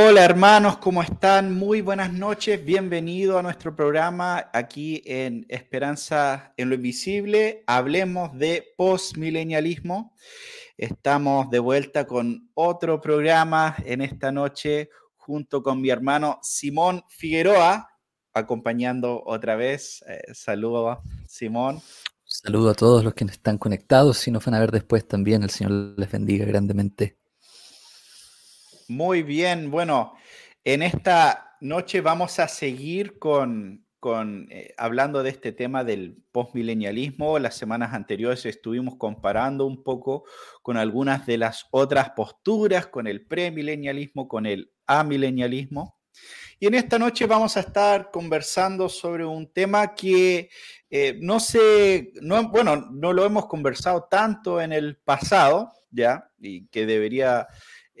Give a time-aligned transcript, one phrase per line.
[0.00, 1.52] Hola hermanos, ¿cómo están?
[1.52, 7.64] Muy buenas noches, bienvenido a nuestro programa aquí en Esperanza en lo Invisible.
[7.66, 10.14] Hablemos de postmilenialismo.
[10.76, 17.90] Estamos de vuelta con otro programa en esta noche junto con mi hermano Simón Figueroa,
[18.32, 20.04] acompañando otra vez.
[20.06, 21.82] Eh, saludos, Simón.
[22.24, 24.18] Saludo a todos los que están conectados.
[24.18, 27.18] Si nos van a ver después también, el Señor les bendiga grandemente.
[28.88, 30.14] Muy bien, bueno,
[30.64, 33.84] en esta noche vamos a seguir con,
[34.50, 37.38] eh, hablando de este tema del postmilenialismo.
[37.38, 40.24] Las semanas anteriores estuvimos comparando un poco
[40.62, 45.98] con algunas de las otras posturas, con el premilenialismo, con el amilenialismo.
[46.58, 50.48] Y en esta noche vamos a estar conversando sobre un tema que
[50.88, 56.30] eh, no sé, no, bueno, no lo hemos conversado tanto en el pasado, ¿ya?
[56.40, 57.46] Y que debería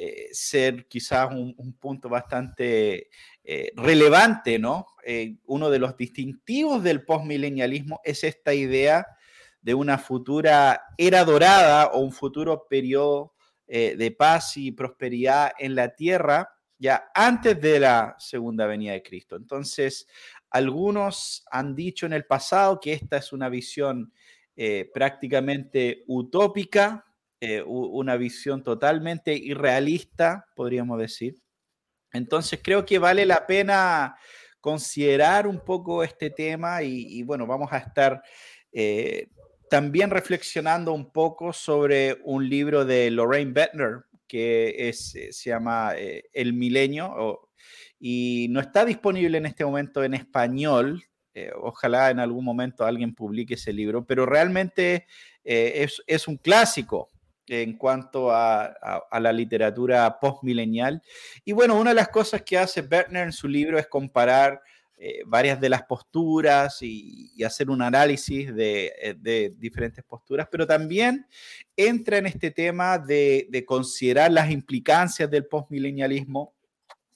[0.00, 3.10] eh, ser quizás un, punto bastante
[3.42, 4.86] eh, relevante, ¿no?
[5.04, 9.04] Eh, uno de los distintivos del postmilenialismo es esta idea
[9.60, 13.34] de una futura era dorada o un futuro periodo
[13.66, 19.36] de paz y prosperidad en la tierra ya antes de la segunda venida de Cristo.
[19.36, 20.06] Entonces,
[20.48, 24.12] algunos han dicho en el pasado que esta es una visión
[24.94, 27.04] prácticamente utópica,
[27.40, 31.36] eh, una visión totalmente irrealista, podríamos decir.
[32.12, 34.16] Entonces creo que vale la pena
[34.60, 38.22] considerar un poco este tema y, bueno, vamos a estar
[38.72, 39.28] eh,
[39.70, 45.92] también reflexionando un poco sobre un libro de Lorraine Bettner que es, eh, se llama
[46.32, 47.48] El Milenio
[48.00, 51.04] y no está disponible en este momento en español.
[51.62, 55.06] ojalá en algún momento alguien publique ese libro, pero realmente
[55.44, 57.08] es, es un clásico
[57.48, 58.74] en cuanto a,
[59.20, 61.02] la literatura postmilenial.
[61.44, 64.60] Y bueno, una de las cosas que hace Bertner en su libro es comparar
[64.96, 71.26] eh, varias de las posturas y, hacer un análisis eh, de, diferentes posturas, pero también
[71.76, 76.54] entra en este tema de, considerar las implicancias del postmilenialismo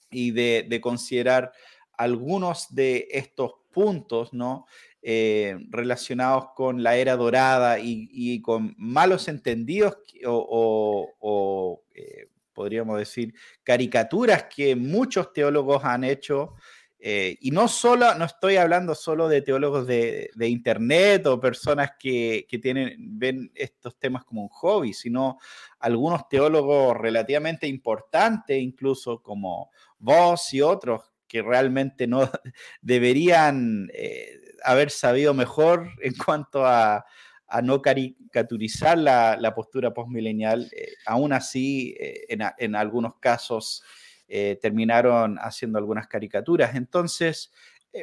[0.09, 1.51] y de considerar
[1.97, 4.65] algunos de estos puntos, ¿no?
[5.05, 13.33] Eh, relacionados con la era dorada y, con malos entendidos o, eh, podríamos decir
[13.63, 16.53] caricaturas que muchos teólogos han hecho.
[16.99, 22.45] Eh, y no solo, no estoy hablando solo de teólogos de, internet o personas que,
[22.47, 25.37] que, tienen, ven estos temas como un hobby, sino
[25.79, 32.29] algunos teólogos relativamente importantes, incluso como vos y otros, que realmente no
[32.83, 33.89] deberían
[34.63, 37.03] haber sabido mejor en cuanto a,
[37.63, 40.69] no caricaturizar la, postura postmilenial.
[40.75, 42.25] Eh, aún así, eh,
[42.57, 43.83] en, algunos casos
[44.27, 46.75] eh, terminaron haciendo algunas caricaturas.
[46.75, 47.51] Entonces,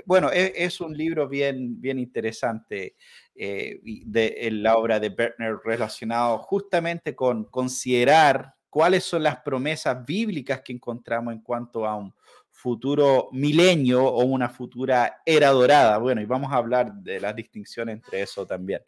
[0.05, 2.95] bueno, es, es, un libro bien, bien interesante
[3.35, 10.73] de la obra de Bertner relacionado justamente con considerar cuáles son las promesas bíblicas que
[10.73, 12.15] encontramos en cuanto a un
[12.61, 15.97] futuro milenio o una futura era dorada.
[15.97, 18.83] Bueno, y vamos a hablar de la distinción entre eso también.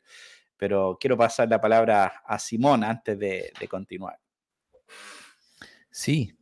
[0.58, 4.18] Pero quiero pasar la palabra a Simón antes de, continuar.
[5.90, 6.32] Sí.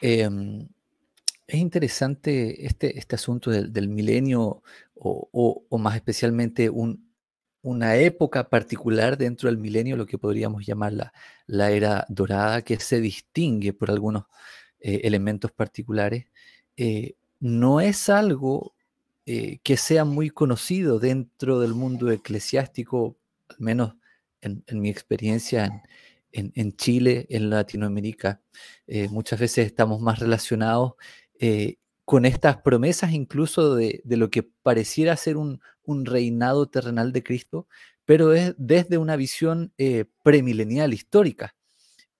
[0.00, 0.66] Em,
[1.46, 4.62] es interesante este, este asunto del, milenio
[4.94, 6.70] o, más especialmente
[7.60, 11.12] una época particular dentro del milenio, lo que podríamos llamar la,
[11.46, 14.24] la era dorada, que se distingue por algunos
[14.80, 16.26] eh, elementos particulares.
[16.76, 18.74] Eh, no es algo
[19.26, 23.18] eh, que sea muy conocido dentro del mundo eclesiástico,
[23.48, 23.94] al menos
[24.40, 25.82] en, mi experiencia
[26.32, 28.40] en, Chile, en Latinoamérica.
[28.86, 30.94] Eh, muchas veces estamos más relacionados
[32.04, 37.66] con estas promesas incluso de, lo que pareciera ser un, un, reinado terrenal de Cristo,
[38.04, 39.72] pero es desde una visión
[40.22, 41.54] premilenial histórica.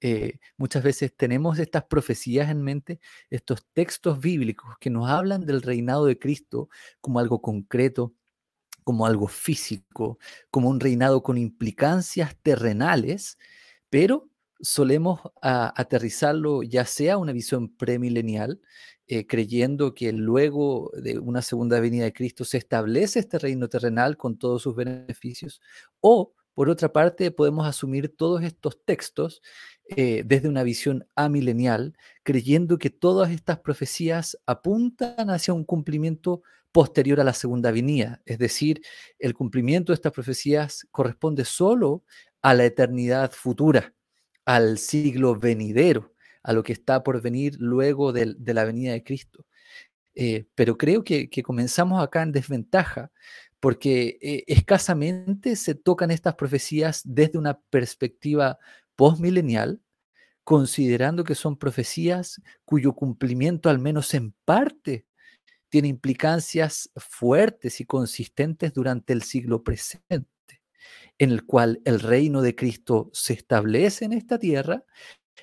[0.04, 5.62] Eh, muchas veces tenemos estas profecías en mente, estos textos bíblicos que nos hablan del
[5.62, 6.68] reinado de Cristo
[7.00, 8.12] como algo concreto,
[8.84, 10.18] como algo físico,
[10.50, 13.38] como un reinado con implicancias terrenales,
[13.90, 14.30] pero
[14.60, 18.60] solemos aterrizarlo ya sea una visión premilenial,
[19.08, 24.16] eh, creyendo que luego de una segunda venida de Cristo se establece este reino terrenal
[24.16, 25.60] con todos sus beneficios,
[26.00, 29.42] o por otra parte podemos asumir todos estos textos
[29.88, 37.20] eh, desde una visión amilenial, creyendo que todas estas profecías apuntan hacia un cumplimiento posterior
[37.20, 38.22] a la segunda venida.
[38.24, 38.82] Es decir,
[39.18, 42.04] el cumplimiento de estas profecías corresponde solo
[42.40, 43.94] a la eternidad futura,
[44.44, 46.12] al siglo venidero,
[46.42, 49.46] a lo que está por venir luego de, la venida de Cristo.
[50.14, 53.12] Eh, pero creo que, comenzamos acá en desventaja,
[53.62, 58.58] porque eh, escasamente se tocan estas profecías desde una perspectiva
[58.96, 59.80] postmilenial,
[60.42, 65.06] considerando que son profecías cuyo cumplimiento, al menos en parte,
[65.68, 70.26] tiene implicancias fuertes y consistentes durante el siglo presente,
[71.18, 74.84] en el cual el reino de Cristo se establece en esta tierra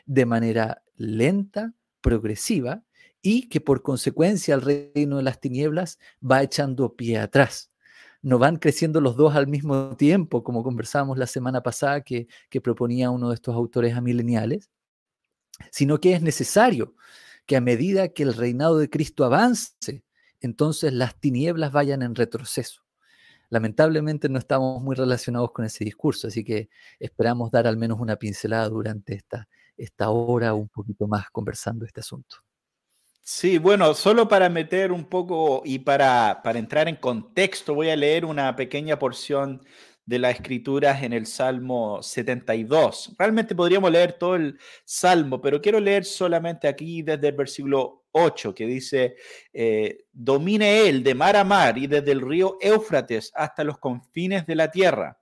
[0.05, 2.83] de manera lenta, progresiva,
[3.21, 7.71] y que por consecuencia el reino de las tinieblas va echando pie atrás.
[8.21, 12.61] No van creciendo los dos al mismo tiempo, como conversábamos la semana pasada que, que
[12.61, 14.69] proponía uno de estos autores amileniales,
[15.71, 16.95] sino que es necesario
[17.45, 20.03] que a medida que el reinado de Cristo avance,
[20.41, 22.83] entonces las tinieblas vayan en retroceso.
[23.49, 26.69] Lamentablemente no estamos muy relacionados con ese discurso, así que
[26.99, 32.01] esperamos dar al menos una pincelada durante esta, esta hora un poquito más conversando este
[32.01, 32.37] asunto.
[33.21, 37.95] Sí, bueno, solo para meter un poco y para, para entrar en contexto, voy a
[37.95, 39.61] leer una pequeña porción
[40.05, 43.15] de las escrituras en el Salmo 72.
[43.19, 48.55] Realmente podríamos leer todo el Salmo, pero quiero leer solamente aquí desde el versículo 8,
[48.55, 49.15] que dice,
[49.53, 54.47] eh, domine él de mar a mar y desde el río Éufrates hasta los confines
[54.47, 55.18] de la tierra.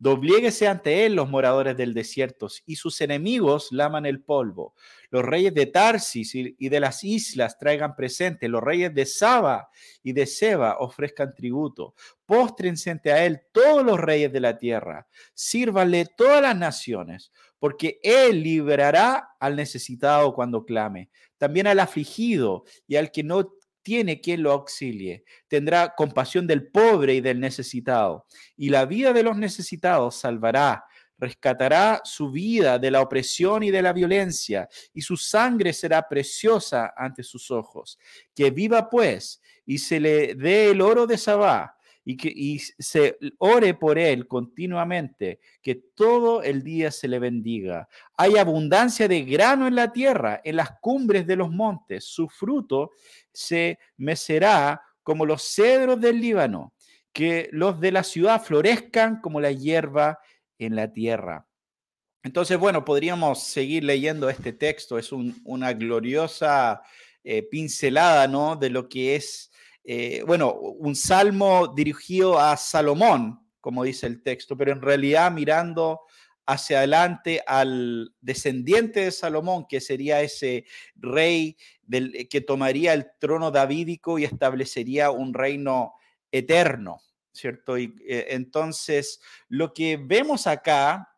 [0.00, 4.74] Dobliéguese ante él los moradores del desierto, y sus enemigos laman el polvo.
[5.10, 9.68] Los reyes de Tarsis y de las islas traigan presente, los reyes de Saba
[10.02, 11.94] y de Seba ofrezcan tributo.
[12.24, 18.00] Póstrense ante a él todos los reyes de la tierra, sírvanle todas las naciones, porque
[18.02, 24.42] él liberará al necesitado cuando clame, también al afligido y al que no tiene quien
[24.42, 25.24] lo auxilie.
[25.48, 30.84] Tendrá compasión del pobre y del necesitado, y la vida de los necesitados salvará.
[31.18, 36.94] Rescatará su vida de la opresión y de la violencia, y su sangre será preciosa
[36.96, 37.98] ante sus ojos.
[38.34, 43.18] Que viva pues, y se le dé el oro de Sabá, y que y se
[43.38, 47.88] ore por él continuamente, que todo el día se le bendiga.
[48.16, 52.04] Hay abundancia de grano en la tierra, en las cumbres de los montes.
[52.04, 52.92] Su fruto
[53.32, 56.72] se mecerá como los cedros del Líbano,
[57.12, 60.18] que los de la ciudad florezcan como la hierba
[60.58, 61.46] en la tierra.
[62.22, 64.98] Entonces, bueno, podríamos seguir leyendo este texto.
[64.98, 66.82] Es una gloriosa
[67.24, 68.56] eh, pincelada, ¿no?
[68.56, 69.50] De lo que es,
[69.84, 76.00] eh, bueno, un salmo dirigido a Salomón, como dice el texto, pero en realidad mirando
[76.46, 80.64] hacia adelante al descendiente de Salomón, que sería ese
[80.96, 85.94] rey del, que tomaría el trono davídico y establecería un reino
[86.32, 87.78] eterno, ¿cierto?
[87.78, 91.08] Y eh, entonces lo que vemos acá,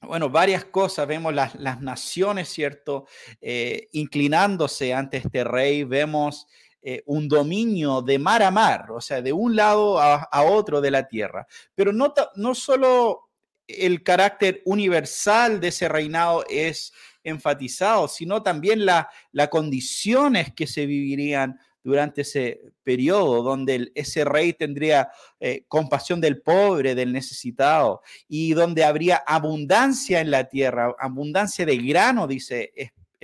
[0.00, 3.06] bueno, varias cosas, vemos las, naciones, ¿cierto?
[3.40, 6.46] Eh, inclinándose ante este rey, vemos
[6.86, 10.90] eh, un dominio de mar a mar, o sea, de un lado a, otro de
[10.90, 11.46] la tierra.
[11.74, 13.30] Pero no, no solo
[13.66, 16.92] el carácter universal de ese reinado es
[17.22, 19.06] enfatizado, sino también las
[19.50, 25.08] condiciones que se vivirían durante ese periodo, donde ese rey tendría
[25.40, 31.78] eh, compasión del pobre, del necesitado, y donde habría abundancia en la tierra, abundancia de
[31.78, 32.74] grano, dice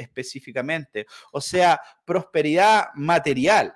[0.01, 3.75] específicamente, o sea, prosperidad material.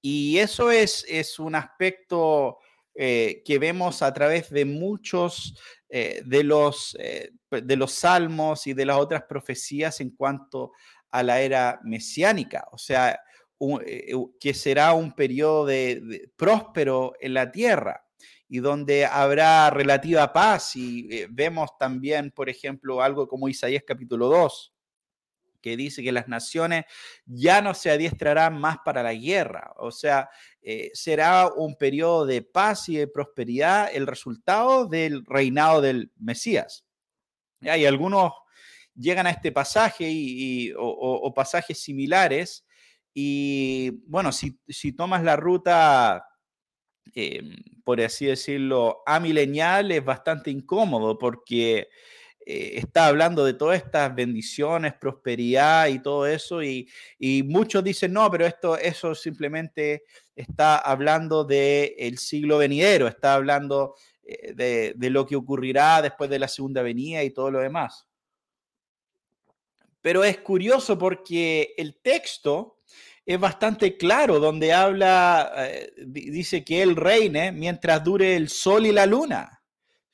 [0.00, 2.58] Y eso es, es un aspecto
[3.00, 5.56] eh, que vemos a través de muchos
[5.88, 10.72] eh, de, los, eh, de los salmos y de las otras profecías en cuanto
[11.10, 13.20] a la era mesiánica, o sea,
[14.40, 18.04] que será un periodo de, próspero en la tierra
[18.48, 20.74] y donde habrá relativa paz.
[20.74, 24.74] Y vemos también, por ejemplo, algo como Isaías capítulo 2,
[25.60, 26.84] que dice que las naciones
[27.26, 29.72] ya no se adiestrarán más para la guerra.
[29.76, 30.28] O sea,
[30.62, 36.84] eh, será un periodo de paz y de prosperidad el resultado del reinado del Mesías.
[37.60, 38.32] Y algunos
[38.94, 42.64] llegan a este pasaje y, o, pasajes similares
[43.14, 46.24] y bueno, si, tomas la ruta,
[47.14, 51.88] em, por así decirlo, amilenial es bastante incómodo porque
[52.50, 56.88] eh, está hablando de todas estas bendiciones, prosperidad y todo eso, y,
[57.44, 64.94] muchos dicen, no, pero esto, eso simplemente está hablando del siglo venidero, está hablando eh,
[64.96, 68.06] de, lo que ocurrirá después de la segunda venida y todo lo demás.
[70.00, 72.78] Pero es curioso porque el texto
[73.26, 78.92] es bastante claro, donde habla, eh, dice que Él reine mientras dure el sol y
[78.92, 79.57] la luna.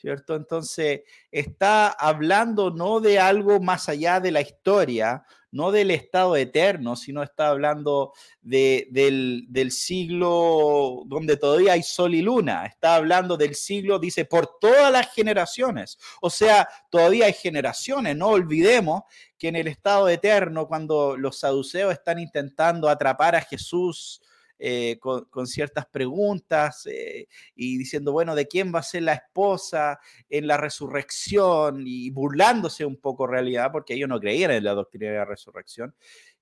[0.04, 0.36] ¿Cierto?
[0.36, 1.00] Entonces,
[1.32, 7.22] está hablando no de algo más allá de la historia, no del estado eterno, sino
[7.22, 12.66] está hablando del, del, siglo donde todavía hay sol y luna.
[12.66, 15.96] Está hablando del siglo, dice, por todas las generaciones.
[16.20, 18.14] O sea, todavía hay generaciones.
[18.14, 19.04] No olvidemos
[19.38, 24.20] que en el estado eterno, cuando los saduceos están intentando atrapar a Jesús,
[24.58, 29.98] eh, con, ciertas preguntas eh, y diciendo, bueno, ¿de quién va a ser la esposa
[30.28, 31.82] en la resurrección?
[31.86, 35.94] Y burlándose un poco realidad, porque ellos no creían en la doctrina de la resurrección.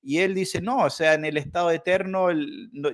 [0.02, 2.28] Y él dice, no, o sea, en el estado eterno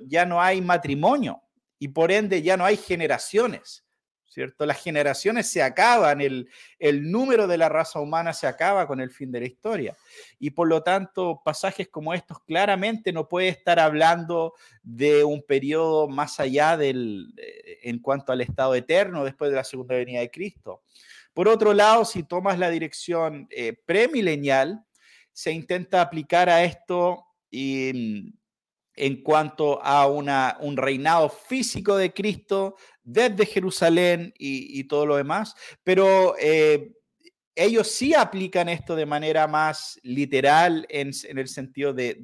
[0.07, 1.43] ya no hay matrimonio
[1.79, 3.85] y por ende ya no hay generaciones.
[4.39, 4.67] ¿Cierto?
[4.67, 9.11] Las generaciones se acaban, el, el, número de la raza humana se acaba con el
[9.11, 9.97] fin de la historia.
[10.39, 14.55] Y por lo tanto, pasajes como estos claramente no puede estar hablando
[14.85, 19.65] de un periodo más allá del, eh, en cuanto al estado eterno después de la
[19.65, 20.83] segunda venida de Cristo.
[21.35, 24.85] Por otro lado, si tomas la dirección eh, premilenial,
[25.33, 28.38] se intenta aplicar a esto y
[28.99, 36.35] en cuanto a un reinado físico de Cristo desde Jerusalén y, todo lo demás, pero
[36.39, 36.93] eh,
[37.55, 42.17] ellos sí aplican esto de manera más literal en, el sentido de,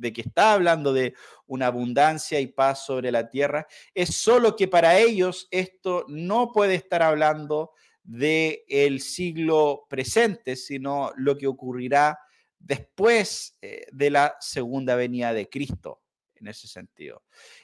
[0.00, 1.14] que está hablando de
[1.46, 3.66] una abundancia y paz sobre la tierra.
[3.92, 11.12] Es solo que para ellos esto no puede estar hablando del el siglo presente, sino
[11.16, 12.18] lo que ocurrirá
[12.58, 16.03] después eh, de la segunda venida de Cristo
[16.44, 17.22] en ese sentido.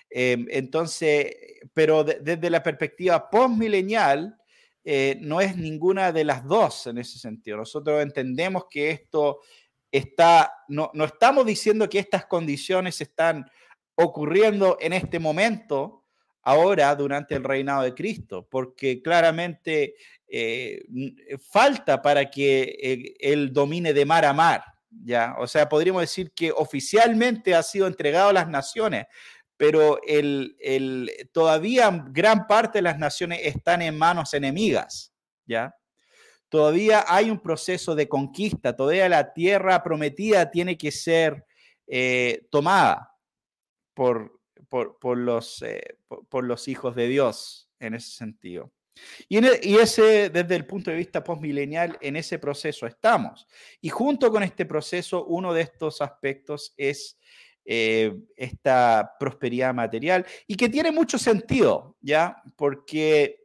[0.08, 1.32] Em, entonces,
[1.74, 4.36] pero desde la perspectiva postmilenial,
[4.82, 7.58] eh, no es ninguna de las dos en ese sentido.
[7.58, 9.40] Nosotros entendemos que esto
[9.92, 13.44] está, no, no estamos diciendo que estas condiciones están
[13.94, 16.04] ocurriendo en este momento,
[16.42, 19.94] ahora durante el reinado de Cristo, porque claramente
[20.26, 20.82] eh,
[21.50, 24.64] falta para que eh, Él domine de mar a mar.
[24.90, 25.36] ¿Ya?
[25.38, 29.06] O sea, podríamos decir que oficialmente ha sido entregado a las naciones,
[29.56, 30.56] pero el,
[31.32, 35.12] todavía gran parte de las naciones están en manos enemigas,
[35.46, 35.74] ¿ya?
[36.48, 41.46] Todavía hay un proceso de conquista, todavía la tierra prometida tiene que ser
[41.86, 43.14] eh, tomada
[43.94, 48.72] por, por, los, eh, por los hijos de Dios en ese sentido.
[49.28, 53.46] E, y, ese, desde el punto de vista postmilenial, en ese proceso estamos.
[53.80, 57.18] Y junto con este proceso, uno de estos aspectos es
[57.64, 62.42] eh, esta prosperidad material y que tiene mucho sentido, ¿ya?
[62.56, 63.40] Porque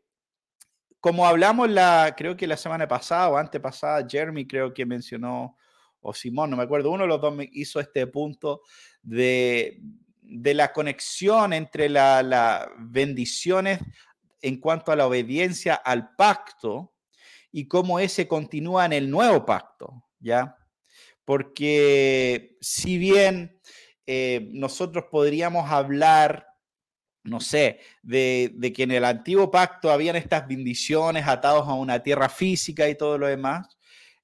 [1.00, 5.56] como hablamos la, creo que la semana pasada o antepasada, Jeremy creo que mencionó,
[6.00, 8.64] o Simón, no me acuerdo, uno de los dos hizo este punto
[9.04, 9.84] de,
[10.22, 13.80] de la conexión entre las la bendiciones
[14.46, 16.94] en cuanto a la obediencia al pacto
[17.52, 20.56] y cómo ese continúa en el nuevo pacto, ¿ya?
[21.24, 23.60] Porque si bien
[24.06, 26.46] eh, nosotros podríamos hablar,
[27.24, 32.30] no sé, de, que en el antiguo pacto habían estas bendiciones atados a una tierra
[32.30, 33.80] física y todo lo demás,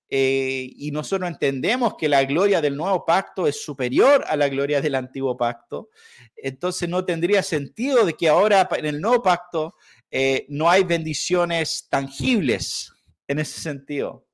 [0.07, 4.81] eh, y nosotros entendemos que la gloria del nuevo pacto es superior a la gloria
[4.81, 5.89] del antiguo pacto,
[6.35, 9.73] entonces no tendría sentido de que ahora en el nuevo pacto
[10.11, 12.91] eh, no hay bendiciones tangibles
[13.27, 14.27] en ese sentido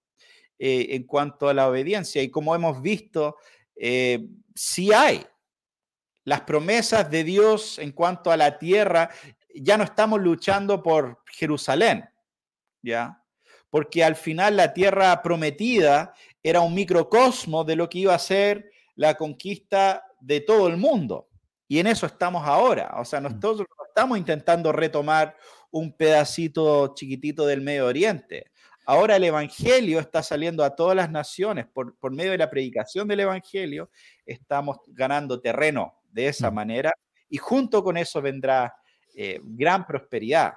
[0.58, 2.22] eh, en cuanto a la obediencia.
[2.24, 3.38] Y como hemos visto,
[3.76, 5.24] eh, sí hay.
[6.24, 9.12] Las promesas de Dios en cuanto a la tierra,
[9.54, 12.10] ya no estamos luchando por Jerusalén,
[12.82, 13.24] ¿ya?
[13.70, 18.72] Porque al final la tierra prometida era un microcosmo de lo que iba a ser
[18.96, 21.30] la conquista de todo el mundo.
[21.68, 22.96] Y en eso estamos ahora.
[22.98, 23.24] O sea, mm.
[23.24, 25.36] nosotros estamos intentando retomar
[25.72, 28.52] un pedacito chiquitito del Medio Oriente.
[28.86, 31.66] Ahora el Evangelio está saliendo a todas las naciones.
[31.74, 33.90] Por, medio de la predicación del Evangelio
[34.26, 36.54] estamos ganando terreno de esa mm.
[36.54, 36.94] manera
[37.30, 38.74] y junto con eso vendrá
[39.14, 40.54] eh, gran prosperidad.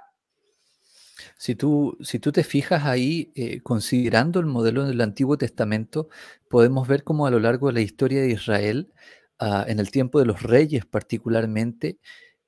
[1.37, 6.09] Si tú, si tú te fijas ahí, eh, considerando el modelo del Antiguo Testamento,
[6.49, 8.93] podemos ver cómo a lo largo de la historia de Israel,
[9.41, 11.99] ah, en el tiempo de los reyes particularmente,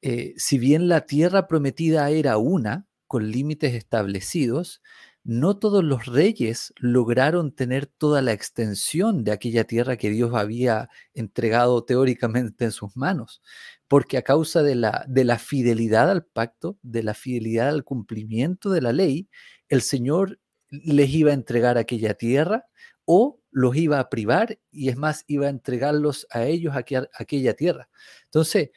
[0.02, 4.82] eh, si bien la tierra prometida era una, con límites establecidos,
[5.24, 10.88] no todos los reyes lograron tener toda la extensión de aquella tierra que Dios había
[11.14, 13.42] entregado teóricamente en sus manos,
[13.86, 18.70] porque a causa de la, de la fidelidad al pacto, de la fidelidad al cumplimiento
[18.70, 19.28] de la ley,
[19.68, 22.66] el Señor les iba a entregar aquella tierra
[23.04, 26.84] o los iba a privar y es más, iba a entregarlos a ellos a
[27.18, 27.88] aquella tierra.
[28.24, 28.70] Entonces,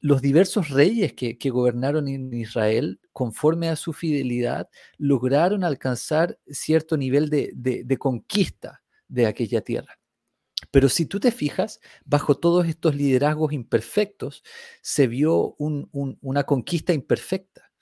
[0.00, 7.30] los diversos reyes que, gobernaron en Israel, conforme a su fidelidad, lograron alcanzar cierto nivel
[7.30, 9.98] de, conquista de aquella tierra.
[10.70, 14.42] Pero si tú te fijas, bajo todos estos liderazgos imperfectos,
[14.82, 17.72] se vio una conquista imperfecta.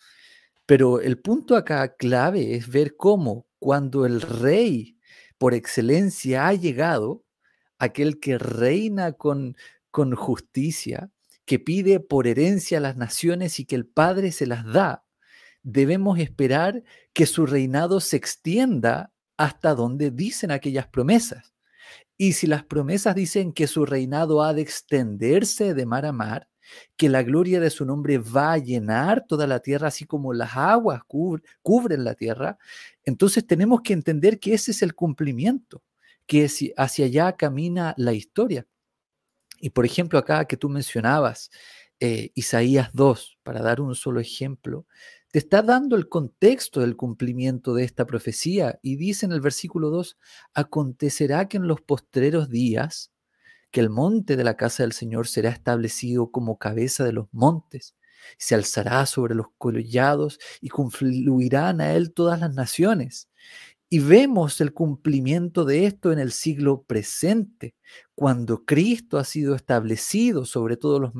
[0.66, 4.97] Pero el punto acá clave es ver cómo cuando el rey
[5.38, 7.24] por excelencia ha llegado,
[7.78, 9.56] aquel que reina con,
[9.90, 11.10] con justicia,
[11.44, 15.04] que pide por herencia a las naciones y que el Padre se las da,
[15.62, 21.54] debemos esperar que su reinado se extienda hasta donde dicen aquellas promesas.
[22.16, 26.48] Y si las promesas dicen que su reinado ha de extenderse de mar a mar,
[26.96, 30.56] que la gloria de su nombre va a llenar toda la tierra, así como las
[30.56, 32.58] aguas cubren la tierra,
[33.04, 35.82] entonces tenemos que entender que ese es el cumplimiento,
[36.26, 38.66] que hacia allá camina la historia.
[39.60, 41.50] Y por ejemplo, acá que tú mencionabas,
[42.00, 44.86] eh, Isaías 2, para dar un solo ejemplo,
[45.30, 49.90] te está dando el contexto del cumplimiento de esta profecía y dice en el versículo
[49.90, 50.16] 2,
[50.54, 53.12] acontecerá que en los postreros días,
[53.70, 57.94] que el monte de la casa del Señor será establecido como cabeza de los montes,
[58.36, 63.28] se alzará sobre los collados y confluirán a él todas las naciones.
[63.90, 67.74] Y vemos el cumplimiento de esto en el siglo presente,
[68.14, 71.12] cuando Cristo ha sido establecido sobre todos, los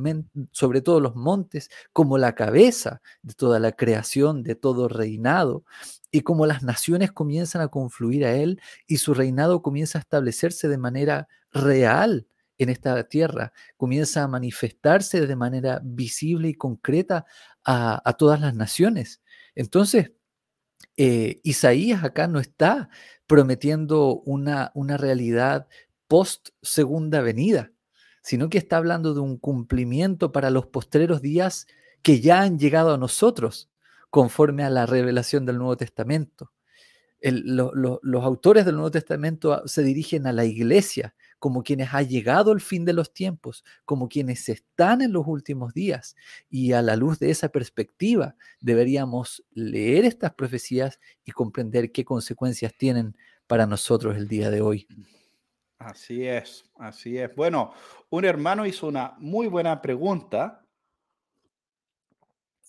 [0.53, 5.65] sobre todos los montes como la cabeza de toda la creación, de todo reinado,
[6.11, 10.69] y como las naciones comienzan a confluir a Él y su reinado comienza a establecerse
[10.69, 12.27] de manera real
[12.59, 17.25] en esta tierra, comienza a manifestarse de manera visible y concreta
[17.65, 19.23] a, todas las naciones.
[19.55, 20.13] Entonces,
[20.97, 22.89] eh, Isaías acá no está
[23.27, 25.69] prometiendo una, una realidad
[26.09, 27.71] post segunda venida,
[28.23, 31.67] sino que está hablando de un cumplimiento para los postreros días
[32.03, 33.71] que ya han llegado a nosotros,
[34.11, 36.53] conforme a la revelación del Nuevo Testamento.
[37.21, 42.61] los autores del Nuevo Testamento se dirigen a la iglesia como quienes ha llegado el
[42.61, 46.17] fin de los tiempos, como quienes están en los últimos días.
[46.51, 52.75] Y a la luz de esa perspectiva deberíamos leer estas profecías y comprender qué consecuencias
[52.77, 54.87] tienen para nosotros el día de hoy.
[55.79, 57.35] Así es, así es.
[57.37, 57.73] Bueno,
[58.11, 60.68] un hermano hizo una muy buena pregunta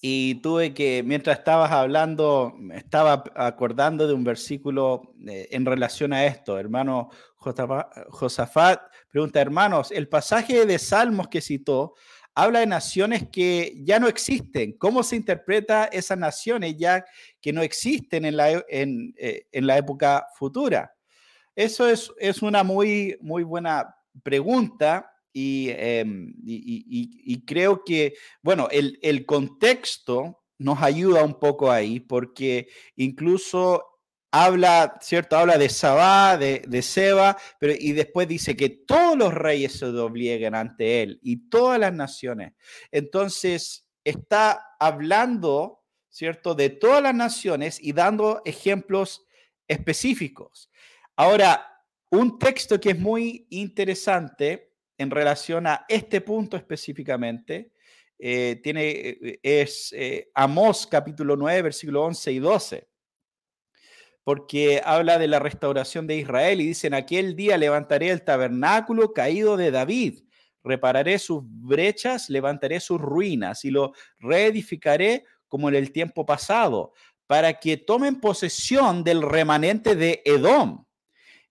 [0.02, 6.26] y tuve que, mientras estabas hablando, estaba acordando de un versículo eh, en relación a
[6.26, 6.58] esto.
[6.58, 11.96] Hermano Josafat pregunta, hermanos, el pasaje de Salmos que citó
[12.34, 14.78] habla de naciones que ya no existen.
[14.78, 17.04] ¿Cómo se interpreta esas naciones ya
[17.42, 20.94] que no existen en la, en, eh, en la época futura?
[21.56, 30.44] Eso es, es una muy, muy buena pregunta Em, y, creo que, bueno, el, contexto
[30.58, 33.86] nos ayuda un poco ahí, porque incluso
[34.32, 35.38] habla, ¿cierto?
[35.38, 39.88] Habla de Sabá, de, de, Seba, pero y después dice que todos los reyes se
[39.88, 42.54] doblieguen ante él y todas las naciones.
[42.92, 46.56] Entonces, está hablando, ¿cierto?
[46.56, 49.26] De todas las naciones y dando ejemplos
[49.68, 50.70] específicos.
[51.15, 51.65] Ahora,
[52.12, 54.69] un texto que es muy interesante
[55.00, 57.72] en relación a este punto específicamente,
[58.20, 62.90] eh, tiene, eh, es eh, Amós capítulo 9, versículo 11 y 12,
[64.26, 69.14] porque habla de la restauración de Israel y dice, en aquel día levantaré el tabernáculo
[69.14, 70.20] caído de David,
[70.66, 76.92] repararé sus brechas, levantaré sus ruinas y lo reedificaré como en el tiempo pasado,
[77.26, 80.84] para que tomen posesión del remanente de Edom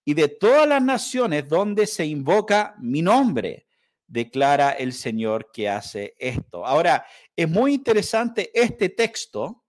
[0.08, 3.66] y de todas las naciones donde se invoca mi nombre,
[4.06, 6.64] declara el Señor que hace esto.
[6.64, 7.04] Ahora,
[7.36, 9.66] es muy interesante este texto,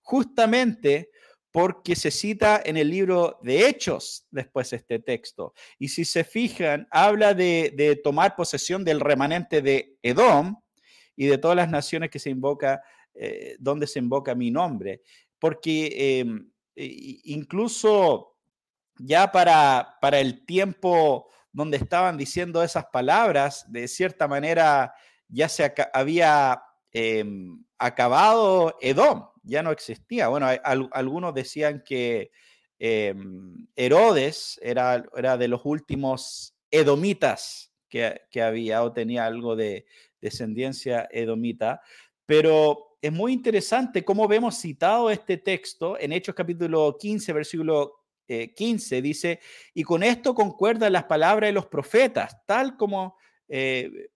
[0.00, 1.10] justamente
[1.50, 5.54] porque se cita en el libro de Hechos después este texto.
[5.76, 10.54] Y si se fijan, habla de, tomar posesión del remanente de Edom
[11.16, 12.80] y de todas las naciones que se invoca,
[13.12, 15.02] eh, donde se invoca mi nombre.
[15.36, 18.37] Porque em, incluso
[18.98, 24.94] ya para, para el tiempo donde estaban diciendo esas palabras, de cierta manera
[25.28, 30.28] ya se había em, acabado Edom, ya no existía.
[30.28, 30.46] Bueno,
[30.92, 32.30] algunos decían que
[32.78, 39.86] em, Herodes era, era, de los últimos edomitas que, que, había o tenía algo de
[40.20, 41.80] descendencia edomita,
[42.26, 48.98] pero es muy interesante cómo vemos citado este texto en Hechos capítulo 15, versículo 15
[48.98, 49.40] eh, dice,
[49.74, 53.16] y con esto concuerdan las palabras de los profetas, tal como,
[53.48, 54.10] eh,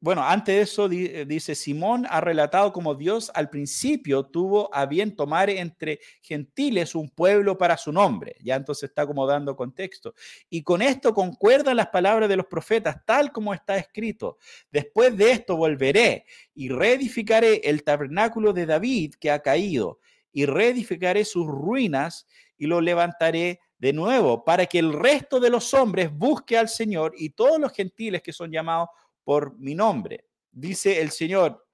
[0.00, 4.84] bueno, antes de eso eh, dice, Simón ha relatado como Dios al principio tuvo a
[4.86, 8.36] bien tomar entre gentiles un pueblo para su nombre.
[8.42, 10.14] Ya entonces está como dando contexto.
[10.50, 14.38] Y con esto concuerdan las palabras de los profetas, tal como está escrito.
[14.70, 19.98] Después de esto volveré y reedificaré el tabernáculo de David que ha caído
[20.30, 22.26] y reedificaré sus ruinas
[22.58, 27.12] y lo levantaré de nuevo para que el resto de los hombres busque al Señor
[27.16, 28.88] y todos los gentiles que son llamados
[29.22, 30.24] por mi nombre.
[30.50, 31.66] Dice el Señor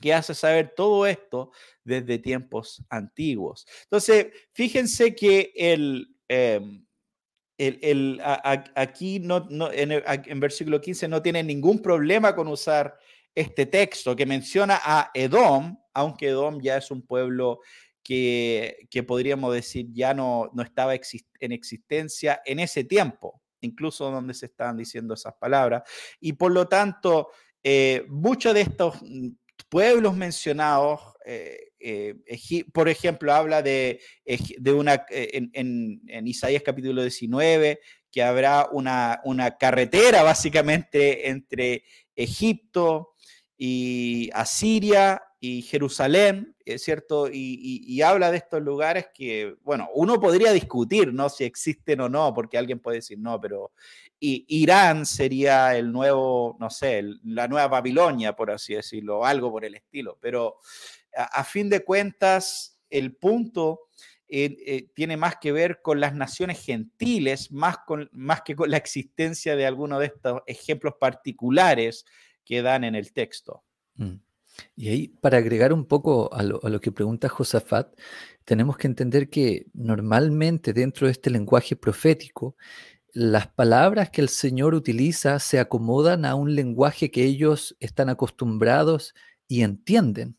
[0.00, 1.52] que hace saber todo esto
[1.84, 3.66] desde tiempos antiguos.
[3.84, 6.84] Entonces, fíjense que el, em,
[7.56, 8.20] el,
[8.74, 12.98] aquí no, en, en, versículo 15 no tiene ningún problema con usar
[13.34, 17.60] este texto que menciona a Edom, aunque Edom ya es un pueblo
[18.02, 24.46] que, podríamos decir ya no, no estaba en existencia en ese tiempo incluso donde se
[24.46, 25.82] están diciendo esas palabras.
[26.20, 27.30] Y por lo tanto,
[27.62, 29.28] eh, muchos de estos mm,
[29.68, 32.16] pueblos mencionados, eh, eh,
[32.72, 34.00] por ejemplo, habla de,
[34.58, 41.84] de una, en, Isaías capítulo 19, que habrá una, una carretera básicamente entre
[42.14, 43.14] Egipto
[43.56, 51.12] y Asiria y Jerusalén, cierto, y, habla de estos lugares que, bueno, uno podría discutir,
[51.12, 51.28] ¿no?
[51.28, 53.72] Si existen o no, porque alguien puede decir no, pero
[54.20, 59.74] Irán sería el nuevo, no sé, la nueva Babilonia, por así decirlo, algo por el
[59.74, 60.58] estilo, pero
[61.16, 63.88] a, fin de cuentas, el punto
[64.28, 68.70] eh, eh, tiene más que ver con las naciones gentiles, más, con, más que con
[68.70, 72.04] la existencia de alguno de estos ejemplos particulares
[72.44, 73.64] que dan en el texto.
[73.96, 74.14] Mm.
[74.76, 77.94] Y ahí, para agregar un poco a lo, que pregunta Josafat,
[78.44, 82.56] tenemos que entender que normalmente dentro de este lenguaje profético,
[83.12, 89.14] las palabras que el Señor utiliza se acomodan a un lenguaje que ellos están acostumbrados
[89.48, 90.36] y entienden.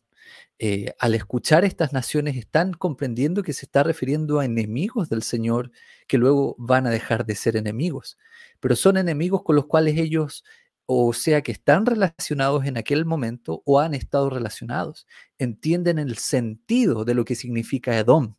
[0.58, 5.72] Eh, al escuchar estas naciones están comprendiendo que se está refiriendo a enemigos del Señor
[6.06, 8.18] que luego van a dejar de ser enemigos,
[8.60, 10.44] pero son enemigos con los cuales ellos
[10.86, 15.06] o sea que están relacionados en aquel momento o han estado relacionados.
[15.38, 18.34] Entienden el sentido de lo que significa Edom.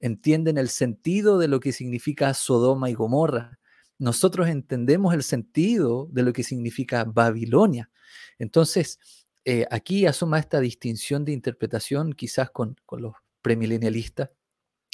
[0.00, 3.58] Entienden el sentido de lo que significa Sodoma y Gomorra.
[3.98, 7.90] Nosotros entendemos el sentido de lo que significa Babilonia.
[8.38, 8.98] Entonces,
[9.44, 14.30] eh, aquí asoma esta distinción de interpretación quizás con, con los premilenialistas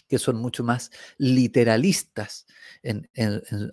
[0.08, 2.46] que son mucho más literalistas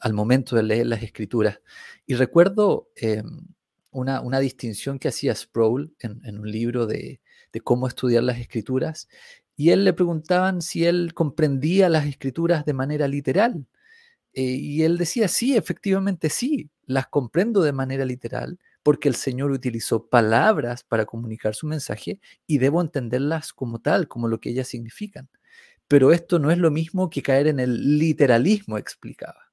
[0.01, 1.59] al momento de leer las escrituras.
[2.05, 3.47] Y recuerdo em,
[3.91, 7.21] una, distinción que hacía Sproul en, un libro de,
[7.63, 9.07] cómo estudiar las escrituras,
[9.55, 13.65] y él le preguntaban si él comprendía las escrituras de manera literal.
[14.33, 19.51] Eh, y él decía, sí, efectivamente sí, las comprendo de manera literal, porque el Señor
[19.51, 24.67] utilizó palabras para comunicar su mensaje y debo entenderlas como tal, como lo que ellas
[24.67, 25.29] significan.
[25.87, 29.45] Pero esto no es lo mismo que caer en el literalismo, explicaba.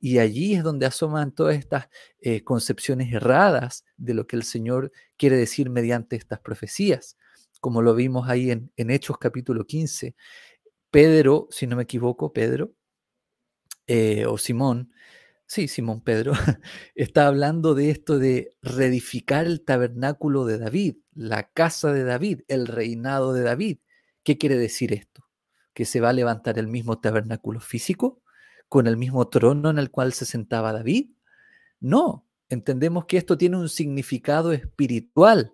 [0.00, 1.88] Y allí es donde asoman todas estas
[2.20, 7.16] eh, concepciones erradas de lo que el Señor quiere decir mediante estas profecías,
[7.60, 10.14] como lo vimos ahí en, Hechos capítulo 15.
[10.90, 12.74] Pedro, si no me equivoco, Pedro,
[13.86, 14.92] eh, o Simón,
[15.46, 16.32] sí, Simón Pedro,
[16.94, 22.66] está hablando de esto de reedificar el tabernáculo de David, la casa de David, el
[22.66, 23.78] reinado de David.
[24.22, 25.23] ¿Qué quiere decir esto?
[25.74, 28.22] Que se va a levantar el mismo tabernáculo físico
[28.68, 31.10] con el mismo trono en el cual se sentaba David?
[31.80, 35.52] No, entendemos que esto tiene un significado espiritual,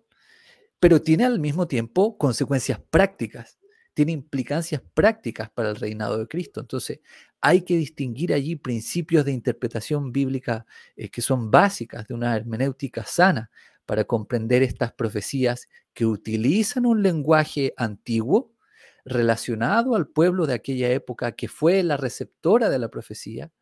[0.78, 3.58] pero tiene al mismo tiempo consecuencias prácticas,
[3.94, 6.60] tiene implicancias prácticas para el reinado de Cristo.
[6.60, 7.00] Entonces,
[7.40, 13.04] hay que distinguir allí principios de interpretación bíblica eh, que son básicas de una hermenéutica
[13.04, 13.50] sana
[13.86, 18.52] para comprender estas profecías que utilizan un lenguaje antiguo,
[19.04, 23.52] relacionado al pueblo de aquella época que fue la receptora de la profecía,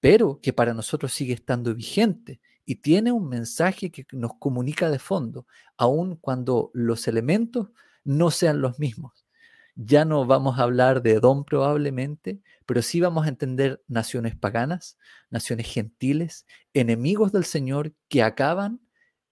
[0.00, 4.98] pero que para nosotros sigue estando vigente y tiene un mensaje que nos comunica de
[4.98, 7.70] fondo, aun cuando los elementos
[8.04, 9.26] no sean los mismos.
[9.74, 14.98] Ya no vamos a hablar de Edom probablemente, pero sí vamos a entender naciones paganas,
[15.30, 18.80] naciones gentiles, enemigos del Señor que acaban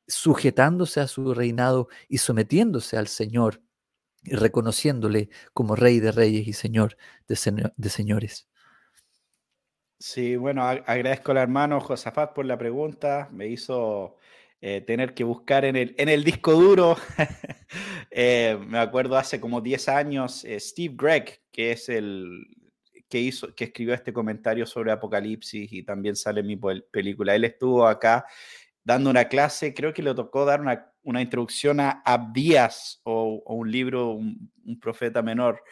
[0.07, 3.63] sujetándose a su reinado y sometiéndose al Señor
[4.23, 8.49] reconociéndole como Rey de Reyes y Señor de, Señores.
[9.99, 13.29] Sí, bueno, agradezco al hermano Josafat por la pregunta.
[13.33, 14.17] Me hizo
[14.61, 16.97] eh, tener que buscar en el, disco duro.
[18.13, 22.45] Eh, me acuerdo hace como 10 años, eh, Steve Gregg, que es el
[23.09, 27.37] que escribió este comentario sobre Apocalipsis y también sale en mi película.
[27.37, 28.27] Él estuvo acá
[28.83, 33.71] dando una clase, creo que le tocó dar una, una introducción a Abdías o, un
[33.71, 35.63] libro, un, profeta menor.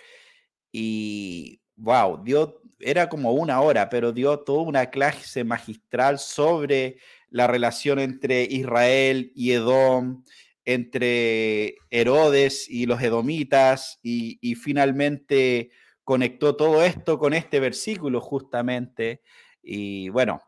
[0.72, 6.98] Y, wow, dio, era como una hora, pero dio toda una clase magistral sobre
[7.30, 10.24] la relación entre Israel y Edom,
[10.64, 15.70] entre Herodes y los edomitas, y, finalmente
[16.04, 19.22] conectó todo esto con este versículo justamente.
[19.62, 20.40] Y bueno,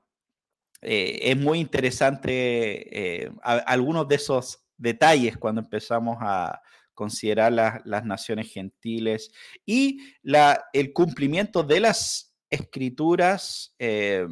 [0.80, 6.60] eh, es muy interesante eh, algunos de esos detalles cuando empezamos a
[6.94, 9.32] considerar las naciones gentiles
[9.64, 14.26] y la, el cumplimiento de las escrituras eh,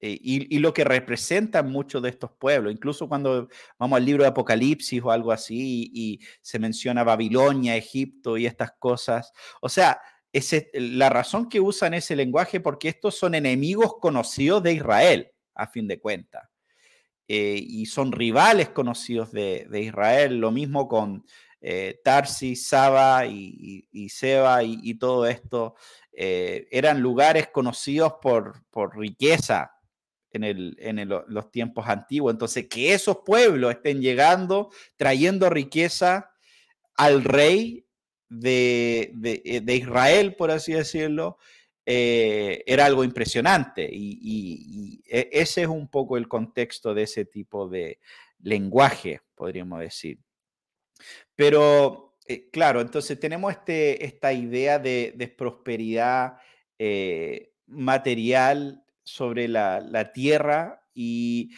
[0.00, 2.72] y, lo que representan muchos de estos pueblos.
[2.72, 8.36] Incluso cuando vamos al libro de Apocalipsis o algo así y, se menciona Babilonia, Egipto
[8.36, 9.32] y estas cosas.
[9.60, 10.00] O sea,
[10.32, 15.66] es la razón que usan ese lenguaje porque estos son enemigos conocidos de Israel a
[15.66, 16.53] fin de cuentas.
[17.26, 21.24] Eh, y son rivales conocidos de, Israel, lo mismo con
[21.62, 25.74] eh, Tarsis, Saba y, Seba y, todo esto,
[26.12, 29.72] eh, eran lugares conocidos por, por riqueza
[30.32, 32.34] en, el, en los tiempos antiguos.
[32.34, 36.30] Entonces, que esos pueblos estén llegando, trayendo riqueza
[36.94, 37.86] al rey
[38.28, 41.38] de, de Israel, por así decirlo,
[41.86, 47.68] eh, era algo impresionante y, e, ese es un poco el contexto de ese tipo
[47.68, 47.98] de
[48.40, 50.18] lenguaje, podríamos decir.
[51.36, 56.38] Pero, eh, claro, entonces tenemos este, esta idea de, prosperidad
[56.78, 61.50] eh, material sobre la, tierra y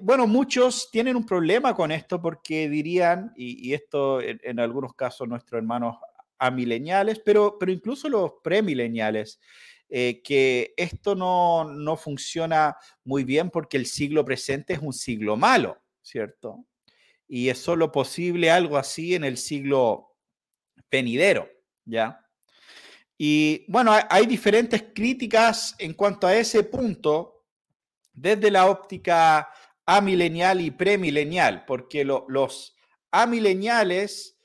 [0.00, 5.58] bueno, muchos tienen un problema con esto porque dirían, y, esto en, algunos casos nuestros
[5.58, 5.96] hermanos
[6.38, 9.40] a mileniales, pero, pero incluso los premileniales,
[9.88, 15.36] eh, que esto no, no, funciona muy bien porque el siglo presente es un siglo
[15.36, 16.66] malo, ¿cierto?
[17.26, 20.14] Y es solo posible algo así en el siglo
[20.90, 21.48] venidero,
[21.84, 22.24] ¿ya?
[23.20, 27.44] Y bueno, hay, diferentes críticas en cuanto a ese punto
[28.12, 29.48] desde la óptica
[29.84, 32.76] amilenial y premilenial, porque los
[33.10, 34.37] amileniales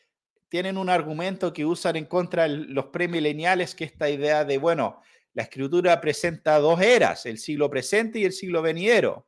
[0.54, 5.02] tienen un argumento que usan en contra de los premileniales, que esta idea de, bueno,
[5.34, 9.28] la escritura presenta dos eras, el siglo presente y el siglo venidero.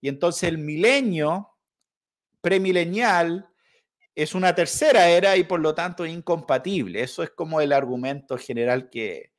[0.00, 1.50] Y entonces el milenio
[2.40, 3.46] premilenial
[4.14, 7.02] es una tercera era y por lo tanto incompatible.
[7.02, 9.32] Eso es como el argumento general que,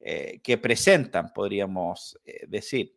[0.00, 2.96] eh, que presentan, podríamos eh, decir.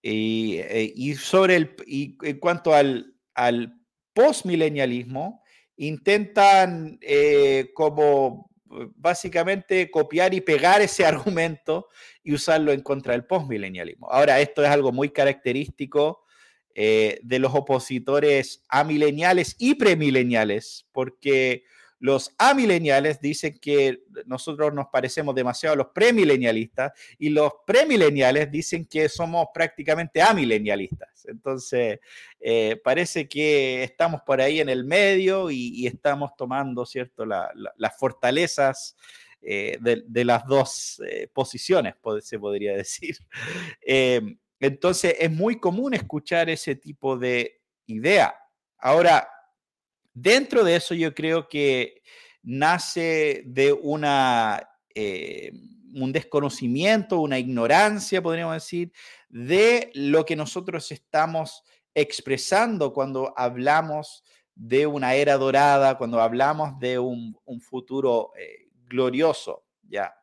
[0.00, 3.78] Y, eh, y, sobre el, y en cuanto al, al
[4.14, 5.41] postmilenialismo,
[5.76, 11.88] intentan eh, como eh, básicamente copiar y pegar ese argumento
[12.22, 14.10] y usarlo en contra del postmilenialismo.
[14.10, 16.24] Ahora, esto es algo muy característico
[16.74, 21.64] eh, de los opositores amileniales y premileniales, porque
[22.02, 28.86] los amileniales dicen que nosotros nos parecemos demasiado a los premilenialistas y los premileniales dicen
[28.86, 31.24] que somos prácticamente amilenialistas.
[31.26, 32.00] Entonces,
[32.40, 38.96] eh, parece que estamos por ahí en el medio y, estamos tomando, ¿cierto?, las fortalezas
[39.40, 43.16] eh, de, las dos eh, posiciones, se podría decir.
[44.58, 48.34] entonces, es muy común escuchar ese tipo de idea.
[48.76, 49.28] Ahora,
[50.14, 52.02] Dentro de eso yo creo que
[52.42, 55.52] nace de una, eh,
[55.94, 58.92] un desconocimiento, una ignorancia, podríamos decir,
[59.28, 61.62] de lo que nosotros estamos
[61.94, 70.14] expresando cuando hablamos de una era dorada, cuando hablamos de un, futuro eh, glorioso, ¿ya?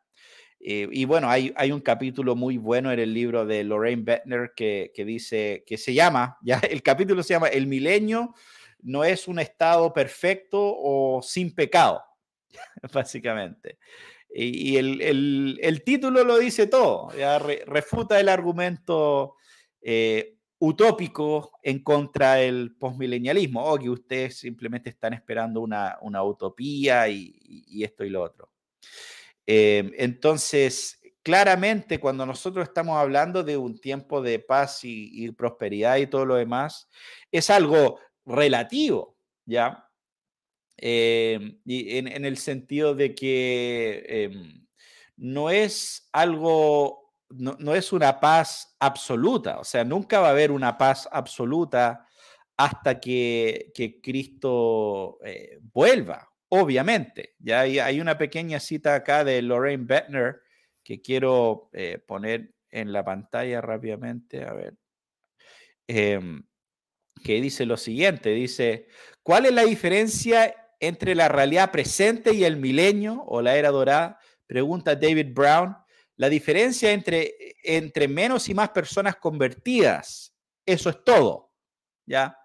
[0.60, 4.52] Eh, y bueno, hay, hay, un capítulo muy bueno en el libro de Lorraine Bettner
[4.54, 8.36] que, que dice, que se llama, ya el capítulo se llama El milenio
[8.81, 12.01] no es un estado perfecto o sin pecado,
[12.93, 13.77] básicamente.
[14.31, 17.09] Y, el, título lo dice todo,
[17.65, 19.35] refuta el argumento
[19.81, 27.83] eh, utópico en contra del postmilenialismo, o que ustedes simplemente están esperando una, utopía y,
[27.83, 28.51] esto y lo otro.
[29.47, 36.05] Eh, entonces, claramente cuando nosotros estamos hablando de un tiempo de paz y prosperidad y
[36.05, 36.87] todo lo demás,
[37.31, 39.89] es algo relativo, ¿ya?
[40.77, 44.65] Em, y en, el sentido de que em,
[45.17, 50.77] no es algo, no, es una paz absoluta, o sea, nunca va a haber una
[50.77, 52.05] paz absoluta
[52.55, 57.35] hasta que, Cristo eh, vuelva, obviamente.
[57.39, 60.41] Ya hay, una pequeña cita acá de Lorraine Bettner
[60.83, 64.75] que quiero eh, poner en la pantalla rápidamente, a ver.
[67.23, 68.88] Que dice lo siguiente, dice,
[69.23, 74.19] ¿cuál es la diferencia entre la realidad presente y el milenio o la era dorada?
[74.47, 75.75] Pregunta David Brown.
[76.15, 80.34] La diferencia entre, entre menos y más personas convertidas,
[80.65, 81.53] eso es todo,
[82.05, 82.38] ¿ya?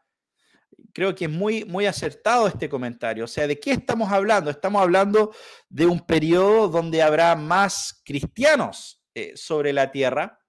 [0.92, 3.24] Creo que es muy, muy acertado este comentario.
[3.24, 4.48] O sea, ¿de qué estamos hablando?
[4.48, 5.34] Estamos hablando
[5.68, 10.40] de un periodo donde habrá más cristianos eh, sobre la tierra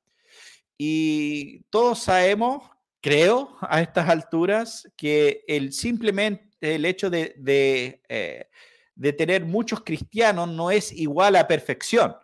[0.78, 2.70] y todos sabemos
[3.06, 10.50] creo a estas alturas que el simplemente el hecho de, de, eh, tener muchos cristianos
[10.50, 12.15] no es igual a perfección,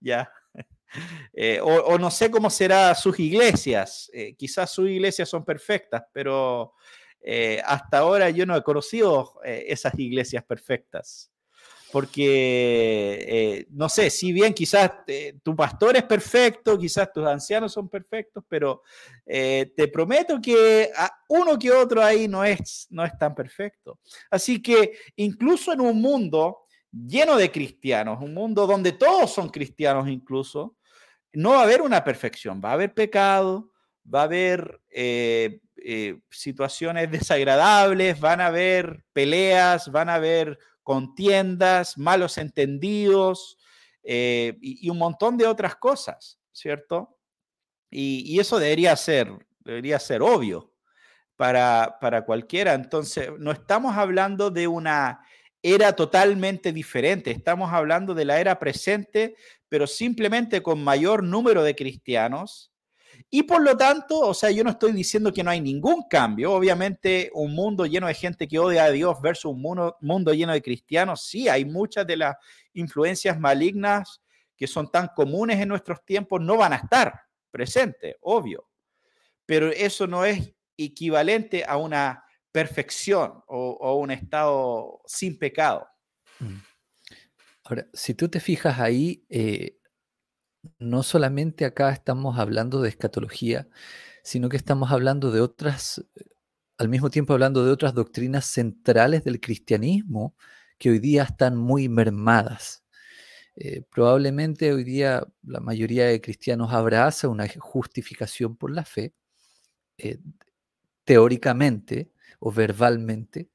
[0.00, 0.32] ¿ya?
[1.32, 6.74] Eh, o, no sé cómo será sus iglesias, eh, quizás sus iglesias son perfectas, pero
[7.64, 11.30] hasta ahora yo no he conocido esas iglesias perfectas
[11.92, 17.72] porque, eh, no sé, si bien quizás eh, tu pastor es perfecto, quizás tus ancianos
[17.72, 18.82] son perfectos, pero
[19.26, 20.90] eh, te prometo que
[21.28, 23.98] uno que otro ahí no es, no es tan perfecto.
[24.30, 26.58] Así que incluso en un mundo
[26.92, 30.76] lleno de cristianos, un mundo donde todos son cristianos incluso,
[31.32, 33.70] no va a haber una perfección, va a haber pecado,
[34.12, 34.80] va a haber
[36.30, 40.58] situaciones desagradables, van a haber peleas, van a haber
[40.90, 43.56] contiendas, malos entendidos
[44.02, 47.16] eh, y, un montón de otras cosas, ¿cierto?
[47.88, 49.28] Y, eso debería ser,
[49.60, 50.74] debería ser obvio
[51.36, 52.74] para, para cualquiera.
[52.74, 55.20] Entonces, no estamos hablando de una
[55.62, 59.36] era totalmente diferente, estamos hablando de la era presente,
[59.68, 62.69] pero simplemente con mayor número de cristianos
[63.32, 66.52] y por lo tanto, o sea, yo no estoy diciendo que no hay ningún cambio.
[66.52, 70.60] Obviamente, un mundo lleno de gente que odia a Dios versus un mundo, lleno de
[70.60, 72.36] cristianos, sí, hay muchas de las
[72.72, 74.20] influencias malignas
[74.56, 77.20] que son tan comunes en nuestros tiempos, no van a estar
[77.52, 78.68] presentes, obvio.
[79.46, 85.86] Pero eso no es equivalente a una perfección o, un estado sin pecado.
[86.40, 86.56] Mm.
[87.64, 89.79] Ahora, si tú te fijas ahí, eh,
[90.78, 93.68] no solamente acá estamos hablando de escatología,
[94.22, 96.04] sino que estamos hablando de otras,
[96.78, 100.34] al mismo tiempo hablando de otras doctrinas centrales del cristianismo
[100.78, 102.84] que hoy día están muy mermadas.
[103.56, 109.14] Eh, probablemente hoy día la mayoría de cristianos abraza una justificación por la fe,
[109.98, 110.18] eh,
[111.04, 113.50] teóricamente o verbalmente,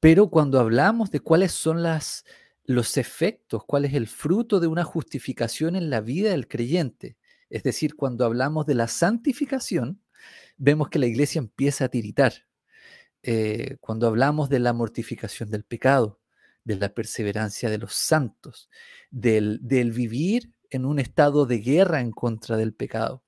[0.00, 2.24] pero cuando hablamos de cuáles son las
[2.68, 7.16] los efectos, cuál es el fruto de una justificación en la vida del creyente.
[7.48, 10.02] Es decir, cuando hablamos de la santificación,
[10.58, 12.34] vemos que la iglesia empieza a tiritar.
[13.22, 16.20] Eh, cuando hablamos de la mortificación del pecado,
[16.62, 18.68] de la perseverancia de los santos,
[19.10, 23.24] del, del vivir en un estado de guerra en contra del pecado.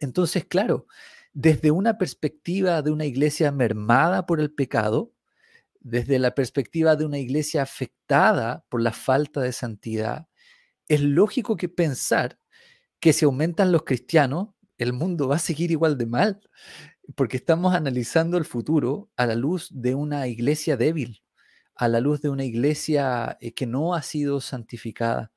[0.00, 0.86] Entonces, claro,
[1.34, 5.12] desde una perspectiva de una iglesia mermada por el pecado,
[5.88, 10.26] desde la perspectiva de una iglesia afectada por la falta de santidad,
[10.88, 12.40] es lógico que pensar
[12.98, 16.40] que si aumentan los cristianos, el mundo va a seguir igual de mal,
[17.14, 21.22] porque estamos analizando el futuro a la luz de una iglesia débil,
[21.76, 25.30] a la luz de una iglesia eh, que no ha sido santificada,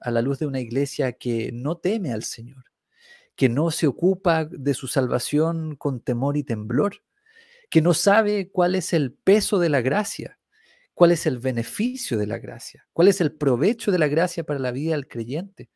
[0.00, 2.64] a la luz de una iglesia que no teme al Señor,
[3.36, 7.02] que no se ocupa de su salvación con temor y temblor,
[7.70, 10.38] que no sabe cuál es el peso de la gracia,
[10.94, 14.60] cuál es el beneficio de la gracia, cuál es el provecho de la gracia para
[14.60, 15.70] la vida del creyente.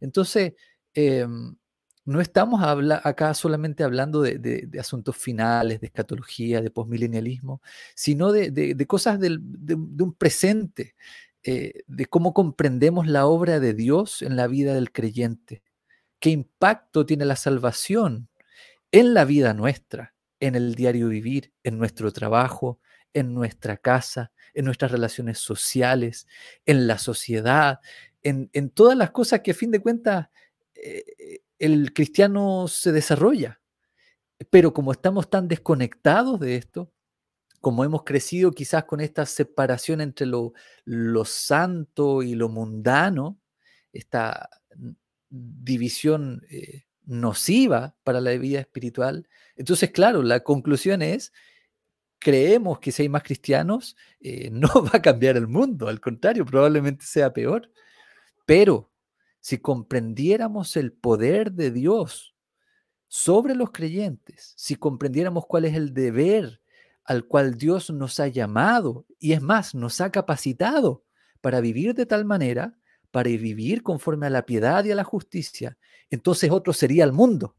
[0.00, 0.52] Entonces,
[0.94, 1.56] em,
[2.04, 2.62] no estamos
[3.04, 7.60] acá solamente hablando de, asuntos finales, de escatología, de posmilenialismo,
[7.94, 9.38] sino de, cosas de,
[9.74, 10.94] un presente,
[11.42, 15.62] eh, de cómo comprendemos la obra de Dios en la vida del creyente,
[16.18, 18.28] qué impacto tiene la salvación
[18.90, 22.80] en la vida nuestra en el diario vivir, en nuestro trabajo,
[23.12, 26.26] en nuestra casa, en nuestras relaciones sociales,
[26.66, 27.80] en la sociedad,
[28.22, 30.28] en, todas las cosas que a fin de cuentas
[30.74, 33.60] eh, el cristiano se desarrolla.
[34.50, 36.92] Pero como estamos tan desconectados de esto,
[37.60, 40.52] como hemos crecido quizás con esta separación entre lo,
[40.84, 43.40] lo santo y lo mundano,
[43.92, 44.48] esta
[45.28, 49.28] división eh, nociva para la vida espiritual.
[49.56, 51.32] Entonces, claro, la conclusión es,
[52.18, 56.44] creemos que si hay más cristianos, eh, no va a cambiar el mundo, al contrario,
[56.44, 57.70] probablemente sea peor.
[58.46, 58.92] Pero
[59.40, 62.36] si comprendiéramos el poder de Dios
[63.08, 66.60] sobre los creyentes, si comprendiéramos cuál es el deber
[67.04, 71.04] al cual Dios nos ha llamado y es más, nos ha capacitado
[71.40, 72.77] para vivir de tal manera
[73.10, 75.78] para vivir conforme a la piedad y a la justicia,
[76.10, 77.56] entonces otro sería el mundo.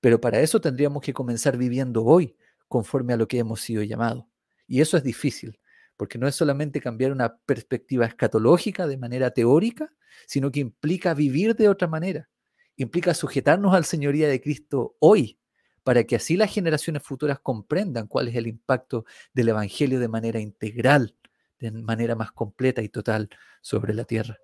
[0.00, 2.36] Pero para eso tendríamos que comenzar viviendo hoy
[2.68, 4.24] conforme a lo que hemos sido llamados.
[4.66, 5.58] Y eso es difícil,
[5.96, 9.92] porque no es solamente cambiar una perspectiva escatológica de manera teórica,
[10.26, 12.28] sino que implica vivir de otra manera,
[12.76, 15.38] implica sujetarnos al señoría de Cristo hoy,
[15.82, 19.04] para que así las generaciones futuras comprendan cuál es el impacto
[19.34, 21.14] del Evangelio de manera integral,
[21.58, 23.28] de manera más completa y total
[23.60, 24.38] sobre la tierra.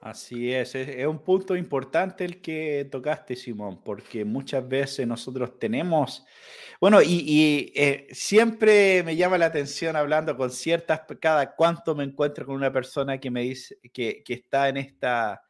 [0.00, 6.24] Así es, es, un punto importante el que tocaste, Simón, porque muchas veces nosotros tenemos,
[6.80, 12.46] bueno, y, eh, siempre me llama la atención hablando con ciertas, cada cuánto me encuentro
[12.46, 15.42] con una persona que me dice que, está en esta,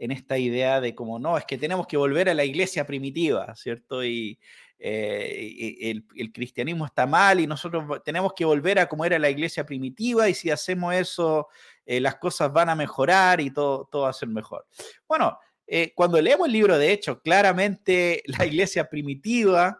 [0.00, 3.54] en esta idea de como, no, es que tenemos que volver a la iglesia primitiva,
[3.54, 4.04] ¿cierto?
[4.04, 4.36] Y,
[4.84, 9.64] eh, el, cristianismo está mal y nosotros tenemos que volver a como era la iglesia
[9.64, 11.46] primitiva y si hacemos eso,
[11.84, 14.66] eh, las cosas van a mejorar y todo, todo va a ser mejor.
[15.06, 19.78] Bueno, eh, cuando leemos el libro de Hechos, claramente la iglesia primitiva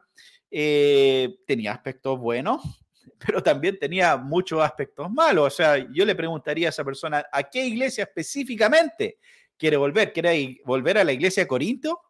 [0.51, 2.61] tenía aspectos buenos,
[3.25, 5.47] pero también tenía muchos aspectos malos.
[5.47, 9.19] O sea, yo le preguntaría a esa persona, ¿a qué iglesia específicamente
[9.57, 10.13] quiere volver?
[10.13, 12.01] ¿Quiere volver a la iglesia de Corinto?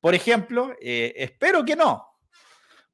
[0.00, 2.06] Por ejemplo, espero que no,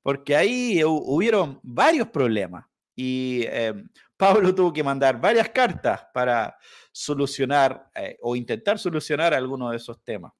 [0.02, 3.88] porque ahí hubieron varios problemas y em,
[4.22, 6.56] Pablo tuvo que mandar varias cartas para
[6.92, 10.32] solucionar eh, o intentar solucionar algunos de esos temas.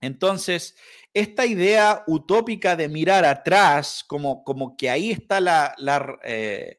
[0.00, 0.76] Entonces,
[1.12, 6.78] esta idea utópica de mirar atrás, como, como que ahí está la, la, eh,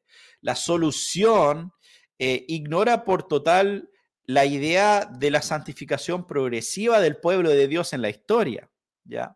[0.56, 1.74] solución,
[2.18, 3.90] eh, ignora por total
[4.24, 8.72] la idea de la santificación progresiva del pueblo de Dios en la historia.
[9.04, 9.36] ¿ya?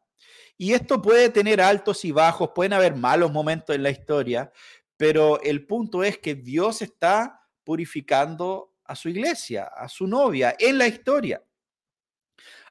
[0.58, 4.50] Y esto puede tener altos y bajos, pueden haber malos momentos en la historia,
[4.98, 10.78] pero el punto es que Dios está purificando a su iglesia, a su novia, en
[10.78, 11.44] la historia.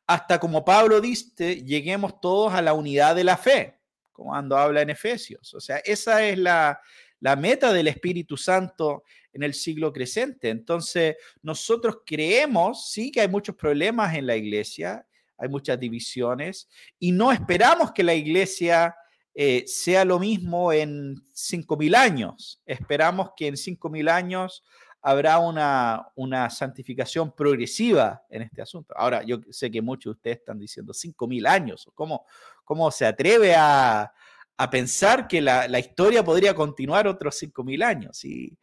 [0.07, 3.81] Hasta como Pablo dice, lleguemos todos a la unidad de la fe,
[4.13, 5.55] como cuando habla en Efesios.
[5.55, 6.81] O sea, esa es la,
[7.21, 10.51] la meta del Espíritu Santo en el siglo presente.
[10.51, 15.07] Entonces, nosotros creemos, sí, que hay muchos problemas en la iglesia
[15.39, 16.69] hay muchas divisiones
[16.99, 18.95] y no esperamos que la iglesia
[19.35, 22.61] eh, sea lo mismo en 5.000 años.
[22.65, 24.63] Esperamos que en 5.000 años
[25.03, 28.95] habrá una, una santificación progresiva en este asunto.
[28.97, 31.91] Ahora, yo sé que muchos de ustedes están diciendo 5.000 años.
[31.95, 32.25] ¿Cómo,
[32.65, 34.13] ¿Cómo se atreve a,
[34.57, 38.25] a pensar que la, la, historia podría continuar otros 5.000 años?
[38.25, 38.57] Y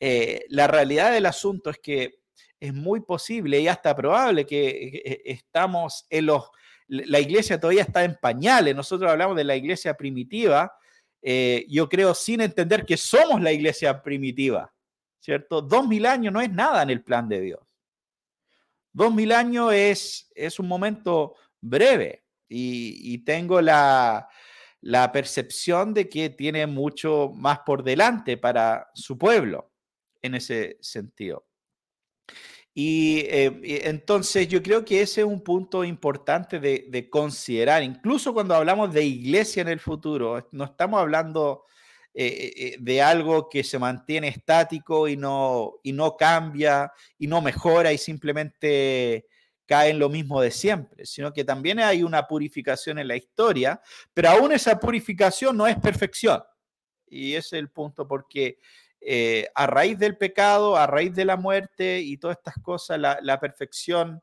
[0.00, 2.18] eh, la realidad del asunto es que
[2.58, 6.50] es muy posible y hasta probable que estamos en los,
[6.88, 8.74] la iglesia todavía está en pañales.
[8.74, 10.72] Nosotros hablamos de la iglesia primitiva,
[11.22, 14.72] eh, yo creo sin entender que somos la iglesia primitiva,
[15.18, 15.60] ¿cierto?
[15.62, 17.60] Dos mil años no es nada en el plan de Dios.
[18.92, 24.28] Dos mil años es, es un momento breve y, y tengo la,
[24.80, 29.72] la percepción de que tiene mucho más por delante para su pueblo
[30.22, 31.46] en ese sentido.
[32.78, 38.54] Eh, y entonces yo creo que ese es un punto importante de, considerar, incluso cuando
[38.54, 41.64] hablamos de iglesia en el futuro, no estamos hablando
[42.12, 47.40] eh, eh, de algo que se mantiene estático y no, y no cambia y no
[47.40, 49.26] mejora y simplemente
[49.64, 53.80] cae en lo mismo de siempre, sino que también hay una purificación en la historia,
[54.12, 56.42] pero aún esa purificación no es perfección.
[57.08, 58.58] Y ese es el punto, porque
[59.00, 63.40] eh, a raíz del pecado, a raíz de la muerte y todas estas cosas, la,
[63.40, 64.20] perfección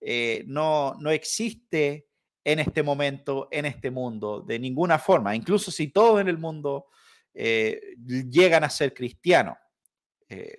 [0.00, 2.08] eh, no, no existe
[2.44, 5.34] en este momento, en este mundo, de ninguna forma.
[5.34, 6.86] Incluso si todos en el mundo
[7.34, 7.94] eh,
[8.30, 9.56] llegan a ser cristianos,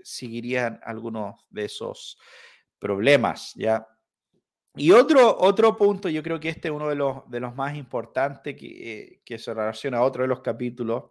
[0.03, 2.19] seguirían algunos de esos
[2.77, 3.87] problemas, ¿ya?
[4.75, 7.75] Y otro, otro punto, yo creo que este es uno de los, de los más
[7.75, 11.05] importantes que, que se relaciona a otro de los capítulos,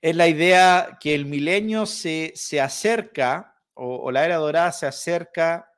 [0.00, 5.70] es la idea que el milenio se, acerca, o, la era dorada se acerca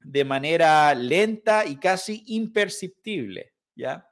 [0.00, 4.08] de manera lenta y casi imperceptible, ¿ya?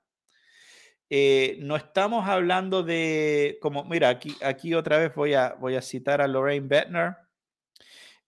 [1.13, 5.83] Eh, no estamos hablando de, como, mira, aquí, aquí otra vez voy a, voy a
[5.83, 7.17] citar a Lorraine Bettner,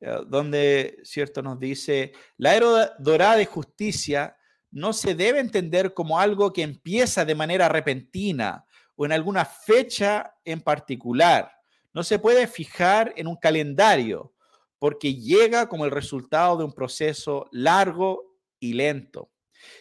[0.00, 4.36] eh, donde, cierto, nos dice, la era dorada de justicia
[4.72, 8.64] no se debe entender como algo que empieza de manera repentina
[8.96, 11.50] o en alguna fecha en particular.
[11.92, 14.34] No se puede fijar en un calendario
[14.78, 19.30] porque llega como el resultado de un proceso largo y lento.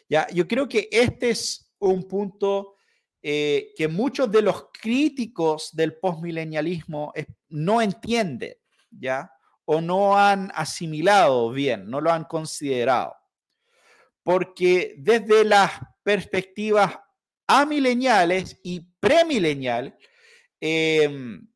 [0.08, 0.28] ¿Ya?
[0.30, 2.76] Yo creo que este es un punto
[3.24, 7.14] eh, que muchos de los críticos del postmilenialismo
[7.50, 8.56] no entienden,
[8.90, 9.32] ¿ya?
[9.66, 13.16] O no han asimilado bien, no lo han considerado.
[14.24, 15.72] Porque desde las
[16.04, 17.00] perspectivas
[17.60, 19.98] amileniales y premilenial,
[20.60, 21.48] em,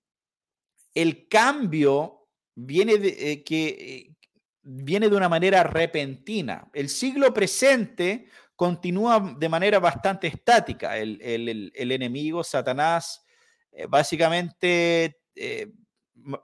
[0.93, 4.15] el cambio viene de, eh, que, eh,
[4.61, 6.69] viene de una manera repentina.
[6.73, 10.97] El siglo presente continúa de manera bastante estática.
[10.97, 13.23] El, enemigo, Satanás,
[13.71, 15.21] eh, básicamente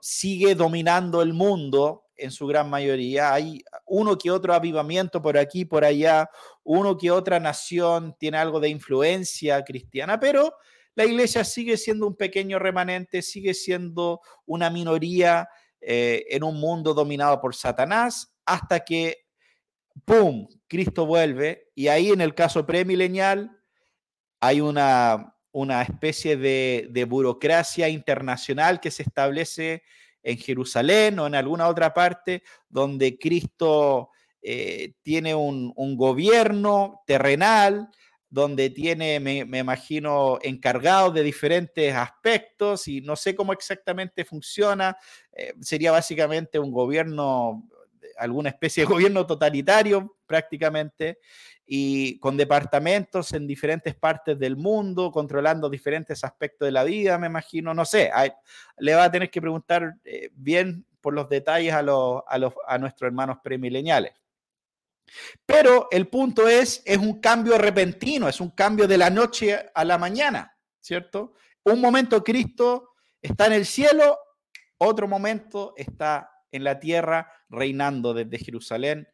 [0.00, 3.32] sigue dominando el mundo en su gran mayoría.
[3.32, 6.30] Hay uno que otro avivamiento por aquí, por allá,
[6.64, 10.54] uno que otra nación tiene algo de influencia cristiana, pero
[10.94, 15.48] la iglesia sigue siendo un pequeño remanente, sigue siendo una minoría
[15.80, 19.26] eh, en un mundo dominado por Satanás, hasta que,
[20.04, 23.58] ¡pum!, Cristo vuelve y ahí en el caso premilenial
[24.40, 29.82] hay una, una especie de, de burocracia internacional que se establece
[30.22, 34.10] en Jerusalén o en alguna otra parte donde Cristo
[34.40, 37.88] eh, tiene un, gobierno terrenal,
[38.28, 44.96] donde tiene, me, imagino, encargados de diferentes aspectos y no sé cómo exactamente funciona.
[45.32, 47.68] Eh, sería básicamente un gobierno,
[48.16, 51.18] alguna especie de gobierno totalitario prácticamente
[51.74, 57.28] y con departamentos en diferentes partes del mundo, controlando diferentes aspectos de la vida, me
[57.28, 58.10] imagino, no sé,
[58.76, 62.52] le va a tener que preguntar eh, bien por los detalles a, los, a, los,
[62.66, 64.12] a nuestros hermanos premileniales.
[65.46, 69.82] Pero el punto es, es un cambio repentino, es un cambio de la noche a
[69.86, 71.32] la mañana, ¿cierto?
[71.64, 72.90] Un momento Cristo
[73.22, 74.18] está en el cielo,
[74.76, 79.08] otro momento está en la tierra, reinando desde Jerusalén,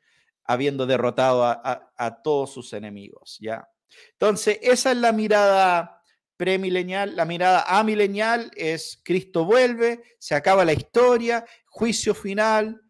[0.49, 3.69] habiendo derrotado a, todos sus enemigos, ¿ya?
[4.13, 6.03] Entonces, esa es la mirada
[6.39, 12.81] premilenial, la mirada amilenial es Cristo vuelve, se acaba la historia, juicio final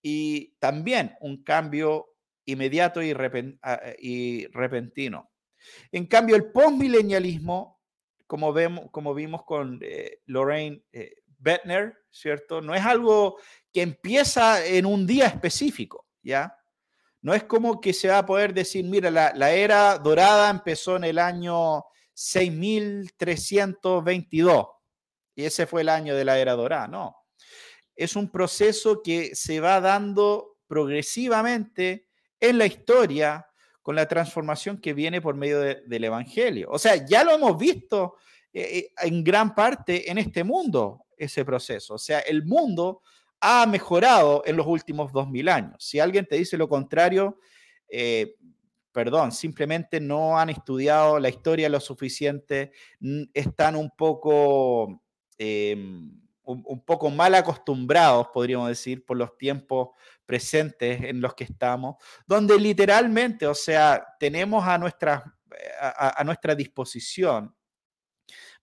[0.00, 2.14] y también un cambio
[2.44, 3.12] inmediato y,
[4.52, 5.30] repentino.
[5.90, 7.80] En cambio, el postmilenialismo,
[8.28, 12.60] como, vemos, como vimos con eh, Lorraine eh, Bettner, ¿cierto?
[12.60, 13.38] No es algo
[13.72, 16.57] que empieza en un día específico, ¿ya?
[17.20, 21.04] No es como que se va a poder decir, mira, la, era dorada empezó en
[21.04, 24.66] el año 6322
[25.34, 27.16] y ese fue el año de la era dorada, no.
[27.94, 32.08] Es un proceso que se va dando progresivamente
[32.40, 33.46] en la historia
[33.82, 36.68] con la transformación que viene por medio del Evangelio.
[36.70, 38.16] O sea, ya lo hemos visto
[38.52, 41.94] eh, eh, en gran parte en este mundo, ese proceso.
[41.94, 43.02] O sea, el mundo
[43.40, 45.76] ha mejorado en los últimos 2000 años.
[45.78, 47.38] Si alguien te dice lo contrario,
[47.88, 48.34] eh,
[48.92, 52.72] perdón, simplemente no han estudiado la historia lo suficiente,
[53.32, 55.02] están un poco,
[55.38, 59.90] em, un, poco mal acostumbrados, podríamos decir, por los tiempos
[60.24, 65.36] presentes en los que estamos, donde literalmente, o sea, tenemos a nuestra,
[65.80, 67.54] a nuestra disposición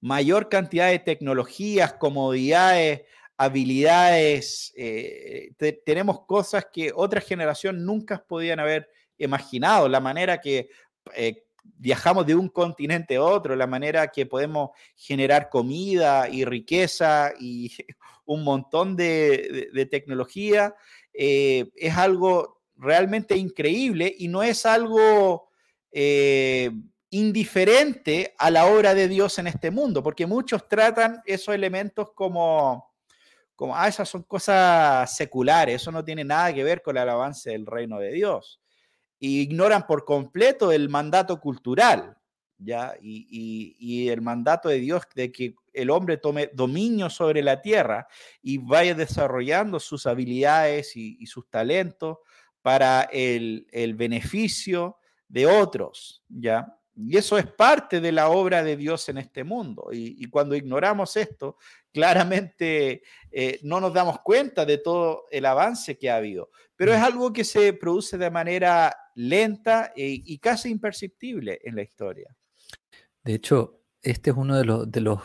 [0.01, 3.01] mayor cantidad de tecnologías, comodidades,
[3.37, 5.51] habilidades, eh,
[5.85, 10.69] tenemos cosas que otra generación nunca podían haber imaginado, la manera que
[11.13, 17.33] eh, viajamos de un continente a otro, la manera que podemos generar comida y riqueza
[17.39, 17.71] y
[18.25, 20.73] un montón de, tecnología,
[21.13, 25.49] eh, es algo realmente increíble y no es algo
[27.09, 32.94] indiferente a la obra de Dios en este mundo, porque muchos tratan esos elementos como
[33.55, 37.51] como, ah, esas son cosas seculares, eso no tiene nada que ver con el avance
[37.51, 38.59] del reino de Dios.
[39.17, 42.17] Y ignoran por completo el mandato cultural,
[42.57, 42.93] ¿ya?
[43.01, 48.07] Y, el mandato de Dios de que el hombre tome dominio sobre la tierra
[48.41, 52.17] y vaya desarrollando sus habilidades y, sus talentos
[52.61, 54.97] para el, el, beneficio
[55.27, 56.77] de otros, ¿ya?
[56.95, 59.89] Y eso es parte de la obra de Dios en este mundo.
[59.91, 61.57] Y, cuando ignoramos esto,
[61.91, 66.51] claramente eh, no nos damos cuenta de todo el avance que ha habido.
[66.75, 71.81] Pero es algo que se produce de manera lenta e, y casi imperceptible en la
[71.81, 72.33] historia.
[73.23, 75.19] De hecho, este es uno de los, de los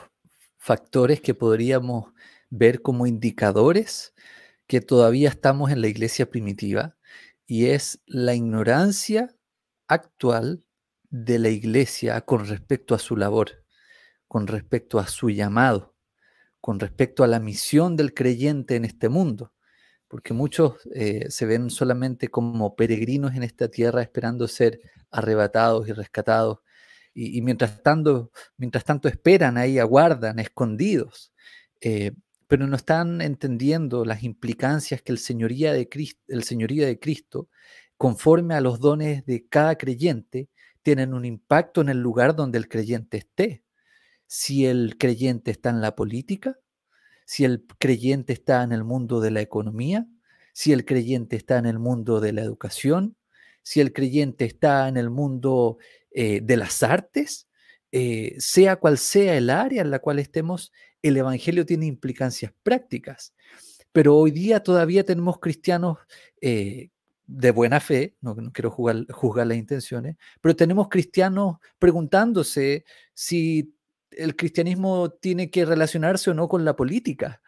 [0.57, 2.13] factores que podríamos
[2.49, 4.13] ver como indicadores
[4.67, 6.97] que todavía estamos en la iglesia primitiva
[7.47, 9.35] y es la ignorancia
[9.89, 10.65] actual
[11.11, 13.65] de la iglesia con respecto a su labor,
[14.29, 15.95] con respecto a su llamado,
[16.61, 19.53] con respecto a la misión del creyente en este mundo,
[20.09, 24.81] porque muchos eh, se ven solamente como peregrinos en esta tierra esperando ser
[25.11, 26.59] arrebatados y rescatados,
[27.13, 31.33] y, mientras, tanto, mientras tanto esperan ahí, aguardan, escondidos,
[31.81, 32.13] eh,
[32.47, 37.49] pero no están entendiendo las implicancias que el señoría de Cristo, el de Cristo,
[37.97, 40.49] conforme a los dones de cada creyente,
[40.83, 43.65] tienen un impacto en el lugar donde el creyente esté.
[44.27, 46.59] Si el creyente está en la política,
[47.25, 50.07] si el creyente está en el mundo de la economía,
[50.53, 53.17] si el creyente está en el mundo de la educación,
[53.63, 55.79] si el creyente está en el mundo
[56.11, 57.49] eh, de las artes,
[57.93, 60.73] eh, sea cual sea el área en la cual estemos,
[61.03, 63.35] el Evangelio tiene implicancias prácticas.
[63.93, 65.99] Pero hoy día todavía tenemos cristianos
[66.41, 66.91] eh,
[67.33, 73.73] de buena fe, no, quiero juzgar las intenciones, pero tenemos cristianos preguntándose si
[74.11, 77.41] el cristianismo tiene que relacionarse o no con la política.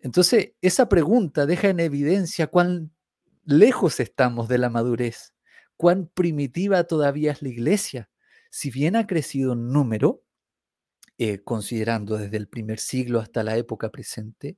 [0.00, 2.90] Entonces, esa pregunta deja en evidencia cuán
[3.44, 5.32] lejos estamos de la madurez,
[5.76, 8.10] cuán primitiva todavía es la iglesia.
[8.50, 10.24] Si bien ha crecido en número,
[11.18, 14.56] eh, considerando desde el primer siglo hasta la época presente,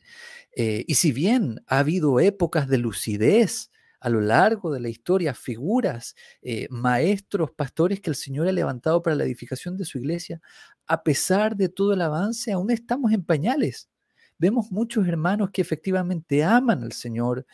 [0.56, 3.70] eh, y si bien ha habido épocas de lucidez
[4.04, 9.02] a lo largo de la historia, figuras, eh, maestros, pastores que el Señor ha levantado
[9.02, 10.42] para la edificación de su iglesia,
[10.86, 13.88] a pesar de todo el avance, aún estamos en pañales.
[14.36, 17.46] Vemos muchos hermanos que efectivamente aman al Señor,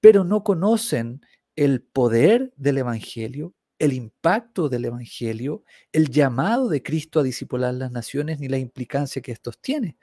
[0.00, 1.20] pero no conocen
[1.56, 7.92] el poder del Evangelio, el impacto del Evangelio, el llamado de Cristo a disipular las
[7.92, 9.98] naciones ni la implicancia que estos tienen.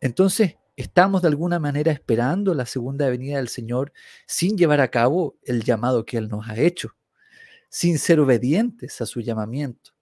[0.00, 3.92] Entonces, estamos de alguna manera esperando la segunda venida del Señor
[4.26, 6.96] sin llevar a cabo el llamado que Él nos ha hecho,
[7.68, 9.92] sin ser obedientes a su llamamiento.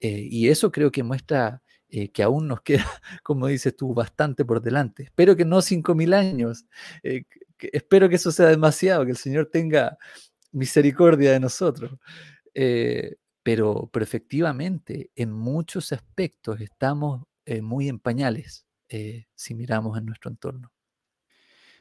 [0.00, 2.84] Eh, y eso creo que muestra eh, que aún nos queda,
[3.22, 5.04] como dices tú, bastante por delante.
[5.04, 6.66] Espero que no cinco mil años,
[7.02, 7.24] eh,
[7.58, 9.98] espero que eso sea demasiado, que el Señor tenga
[10.52, 11.92] misericordia de nosotros.
[13.42, 17.22] Pero, pero, efectivamente, en muchos aspectos estamos
[17.62, 18.67] muy en pañales
[19.34, 20.72] si miramos en nuestro entorno.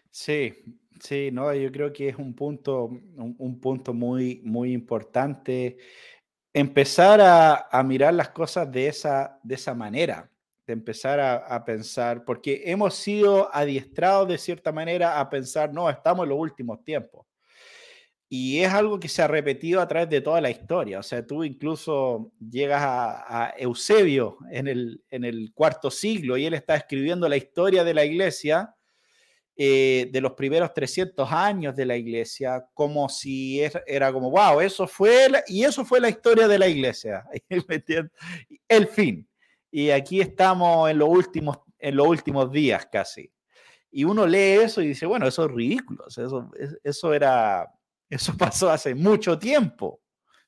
[0.10, 0.64] Sí,
[1.00, 5.78] sí, no, yo creo que es un punto, un, punto muy, muy importante
[6.52, 10.28] empezar a, mirar las cosas de esa, de esa manera,
[10.66, 16.24] de empezar a, pensar, porque hemos sido adiestrados de cierta manera a pensar, no, estamos
[16.24, 17.27] en los últimos tiempos.
[18.30, 21.00] Y es algo que se ha repetido a través de toda la historia.
[21.00, 26.54] O sea, tú incluso llegas a, Eusebio en el, en el cuarto siglo y él
[26.54, 28.76] está escribiendo la historia de la iglesia
[29.60, 34.88] eh, de los primeros 300 años de la iglesia, como si era como, wow, eso
[34.88, 37.26] fue, y eso fue la historia de la iglesia,
[38.70, 39.28] el fin.
[39.72, 43.32] Y aquí estamos en los últimos, en los últimos días casi.
[43.90, 46.52] Y uno lee eso y dice, bueno, eso es ridículo, eso,
[46.84, 47.68] eso, era,
[48.10, 50.02] eso pasó hace mucho tiempo,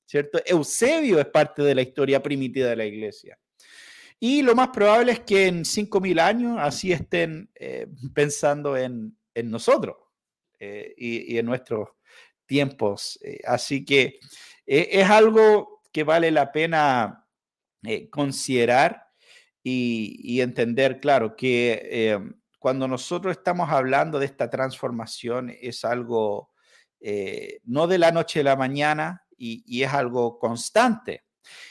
[0.05, 0.39] ¿cierto?
[0.45, 3.37] Eusebio es parte de la historia primitiva de la iglesia.
[4.19, 9.95] Y lo más probable es que en 5.000 años así estén eh, pensando en, nosotros
[10.59, 11.87] eh, y, en nuestros
[12.45, 13.17] tiempos.
[13.23, 14.19] Eh, así que
[14.65, 17.25] es algo que vale la pena
[18.11, 19.07] considerar
[19.63, 22.19] y, entender, claro, que
[22.59, 26.48] cuando nosotros estamos hablando de esta transformación es algo
[27.63, 31.23] no de la noche a la mañana y es algo constante.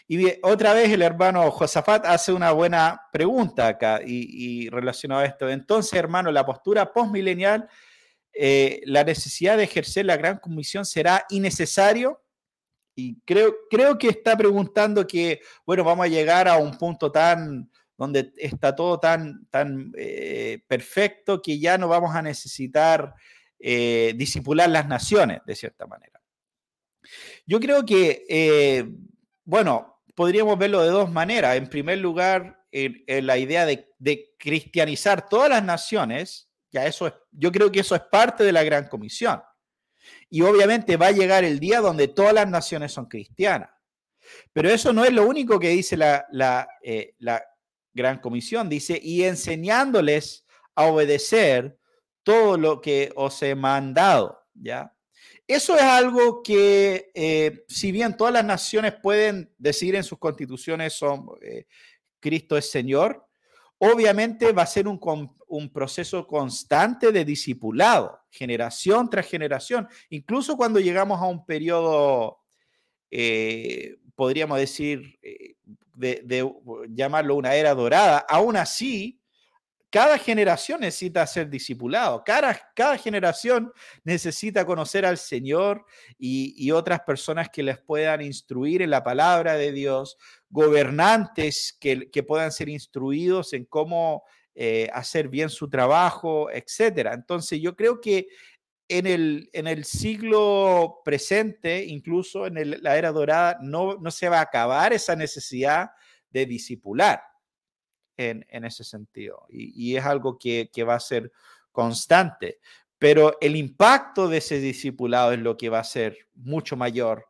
[0.07, 5.49] Y otra vez el hermano Josafat hace una buena pregunta acá y, relacionado a esto.
[5.49, 7.69] Entonces, hermano, la postura postmilenial,
[8.33, 12.23] eh, la necesidad de ejercer la gran comisión será innecesario.
[12.95, 17.71] Y creo, creo que está preguntando que, bueno, vamos a llegar a un punto tan
[17.97, 23.13] donde está todo tan, tan eh, perfecto que ya no vamos a necesitar
[23.59, 26.21] eh, disipular las naciones, de cierta manera.
[27.47, 28.85] Yo creo que eh,
[29.49, 31.57] bueno, podríamos verlo de dos maneras.
[31.57, 33.89] En primer lugar, en, la idea de,
[34.39, 38.63] cristianizar todas las naciones, ya eso es, yo creo que eso es parte de la
[38.63, 39.41] gran comisión.
[40.29, 43.71] Y obviamente va a llegar el día donde todas las naciones son cristianas.
[44.53, 47.43] Pero eso no es lo único que dice la, eh, la
[47.95, 48.69] gran comisión.
[48.69, 50.45] Dice, y enseñándoles
[50.75, 51.79] a obedecer
[52.29, 54.95] todo lo que os he mandado, ¿ya?
[55.47, 60.93] Eso es algo que, eh, si bien todas las naciones pueden decir en sus constituciones
[60.93, 61.65] son eh,
[62.21, 63.27] Cristo es Señor,
[63.79, 65.01] obviamente va a ser un,
[65.73, 69.89] proceso constante de discipulado, generación tras generación.
[70.11, 72.41] Incluso cuando llegamos a un periodo,
[73.11, 75.19] eh, podríamos decir,
[75.95, 76.53] de,
[76.91, 79.19] llamarlo una era dorada, aún así
[79.91, 83.73] cada generación necesita ser discipulado, cada, generación
[84.05, 85.85] necesita conocer al Señor
[86.19, 90.19] y, otras personas que les puedan instruir en la palabra de Dios,
[90.51, 94.25] gobernantes que, puedan ser instruidos en cómo
[94.55, 97.09] eh, hacer bien su trabajo, etc.
[97.13, 98.29] Entonces yo creo que
[98.89, 104.39] en el, en el siglo presente, incluso en la era dorada, no, no se va
[104.39, 105.91] a acabar esa necesidad
[106.31, 107.23] de discipular
[108.19, 109.47] en, ese sentido.
[109.49, 111.33] Y, es algo que, que, va a ser
[111.73, 112.59] constante.
[112.99, 117.27] Pero el impacto de ese discipulado es lo que va a ser mucho mayor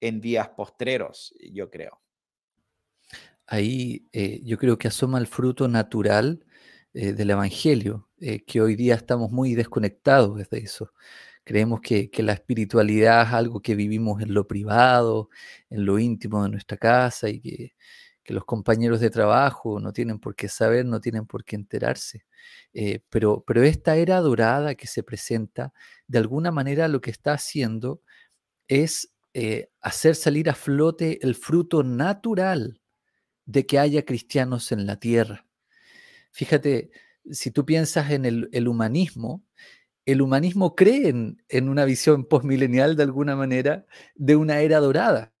[0.00, 2.02] en días postreros, yo creo.
[3.46, 6.44] Ahí eh, yo creo que asoma el fruto natural
[6.94, 10.92] eh, del Evangelio, eh, que hoy día estamos muy desconectados de eso.
[11.44, 15.28] Creemos que, la espiritualidad es algo que vivimos en lo privado,
[15.70, 17.74] en lo íntimo de nuestra casa y que,
[18.26, 22.24] los compañeros de trabajo no tienen por qué saber, no tienen por qué enterarse.
[23.10, 25.72] pero, pero esta era dorada que se presenta,
[26.06, 28.02] de alguna manera lo que está haciendo
[28.68, 29.12] es
[29.80, 32.82] hacer salir a flote el fruto natural
[33.46, 35.46] de que haya cristianos en la tierra.
[36.30, 36.90] Fíjate,
[37.30, 39.44] si tú piensas en el, humanismo,
[40.06, 45.31] el humanismo cree en, una visión postmilenial de alguna manera de una era dorada.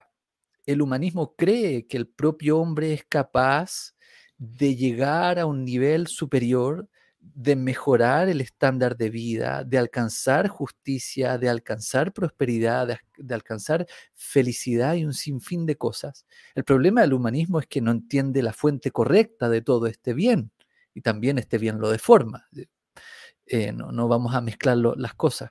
[0.66, 3.94] El humanismo cree que el propio hombre es capaz
[4.38, 6.88] de llegar a un nivel superior,
[7.20, 14.94] de mejorar el estándar de vida, de alcanzar justicia, de alcanzar prosperidad, de, alcanzar felicidad
[14.94, 16.26] y un sinfín de cosas.
[16.54, 20.50] El problema del humanismo es que no entiende la fuente correcta de todo este bien
[20.94, 22.48] y también este bien lo deforma.
[23.46, 25.50] Eh, no, vamos a mezclar las cosas.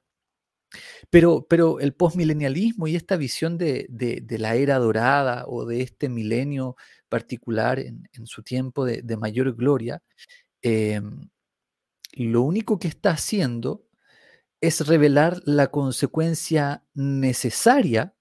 [1.09, 3.87] Pero, pero el postmilenialismo y esta visión de,
[4.29, 6.75] la era dorada o de este milenio
[7.09, 10.01] particular en, su tiempo de, mayor gloria,
[10.61, 11.29] em,
[12.13, 13.85] lo único que está haciendo
[14.61, 18.15] es revelar la consecuencia necesaria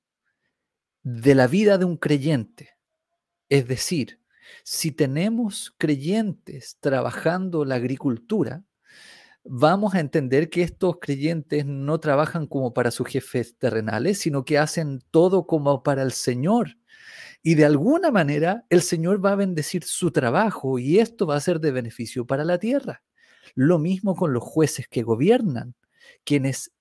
[1.03, 2.71] de la vida de un creyente.
[3.49, 4.21] Es decir,
[4.65, 8.65] si tenemos creyentes trabajando la agricultura,
[9.45, 14.59] vamos a entender que estos creyentes no trabajan como para sus jefes terrenales, sino que
[14.59, 16.79] hacen todo como para el Señor.
[17.43, 21.41] Y de alguna manera el Señor va a bendecir su trabajo y esto va a
[21.41, 23.03] ser de beneficio para la tierra.
[23.55, 25.75] Lo mismo con los jueces que gobiernan,
[26.25, 26.73] quienes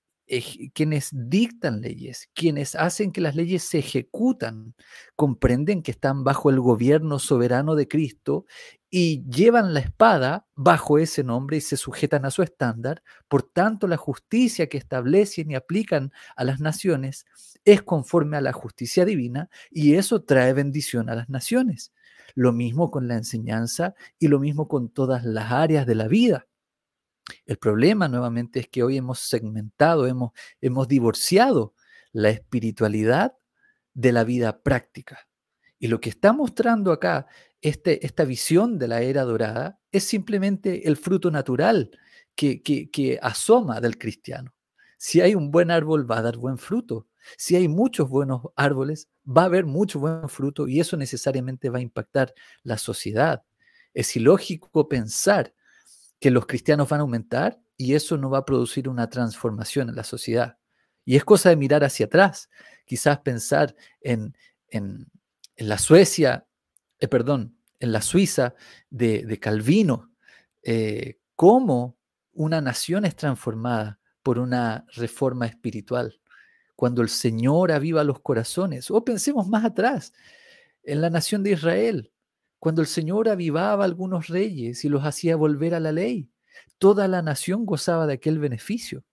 [0.74, 4.74] quienes dictan leyes, quienes hacen que las leyes se ejecutan,
[5.16, 8.46] comprenden que están bajo el gobierno soberano de Cristo
[8.90, 13.02] y llevan la espada bajo ese nombre y se sujetan a su estándar.
[13.28, 17.26] Por tanto, la justicia que establecen y aplican a las naciones
[17.64, 21.92] es conforme a la justicia divina y eso trae bendición a las naciones.
[22.34, 26.46] Lo mismo con la enseñanza y lo mismo con todas las áreas de la vida.
[27.46, 31.74] El problema nuevamente es que hoy hemos segmentado, hemos, hemos divorciado
[32.12, 33.34] la espiritualidad
[33.94, 35.28] de la vida práctica.
[35.78, 37.26] Y lo que está mostrando acá
[37.60, 41.90] este, esta visión de la era dorada es simplemente el fruto natural
[42.34, 44.54] que, que, asoma del cristiano.
[44.96, 47.06] Si hay un buen árbol, va a dar buen fruto.
[47.36, 51.78] Si hay muchos buenos árboles, va a haber mucho buen fruto y eso necesariamente va
[51.78, 53.42] a impactar la sociedad.
[53.92, 55.54] Es ilógico pensar
[56.20, 59.96] que los cristianos van a aumentar y eso no va a producir una transformación en
[59.96, 60.58] la sociedad.
[61.04, 62.50] Y es cosa de mirar hacia atrás,
[62.84, 64.36] quizás pensar en,
[64.68, 65.10] en,
[65.56, 66.46] la Suecia,
[66.98, 68.54] eh, perdón, en la Suiza
[68.90, 70.12] de, Calvino,
[70.62, 71.96] eh, cómo
[72.32, 76.20] una nación es transformada por una reforma espiritual,
[76.76, 78.90] cuando el Señor aviva los corazones.
[78.90, 80.12] O pensemos más atrás,
[80.82, 82.12] en la nación de Israel,
[82.60, 86.30] cuando el Señor avivaba a algunos reyes y los hacía volver a la ley,
[86.78, 89.04] toda la nación gozaba de aquel beneficio.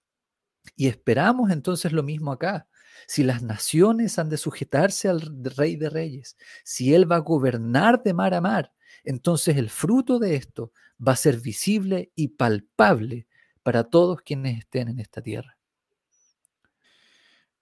[0.76, 2.68] Y esperamos entonces lo mismo acá.
[3.08, 5.22] Si las naciones han de sujetarse al
[5.56, 8.74] rey de reyes, si él va a gobernar de mar a mar,
[9.04, 10.74] entonces el fruto de esto
[11.06, 13.28] va a ser visible y palpable
[13.64, 15.58] para todos quienes estén en esta tierra.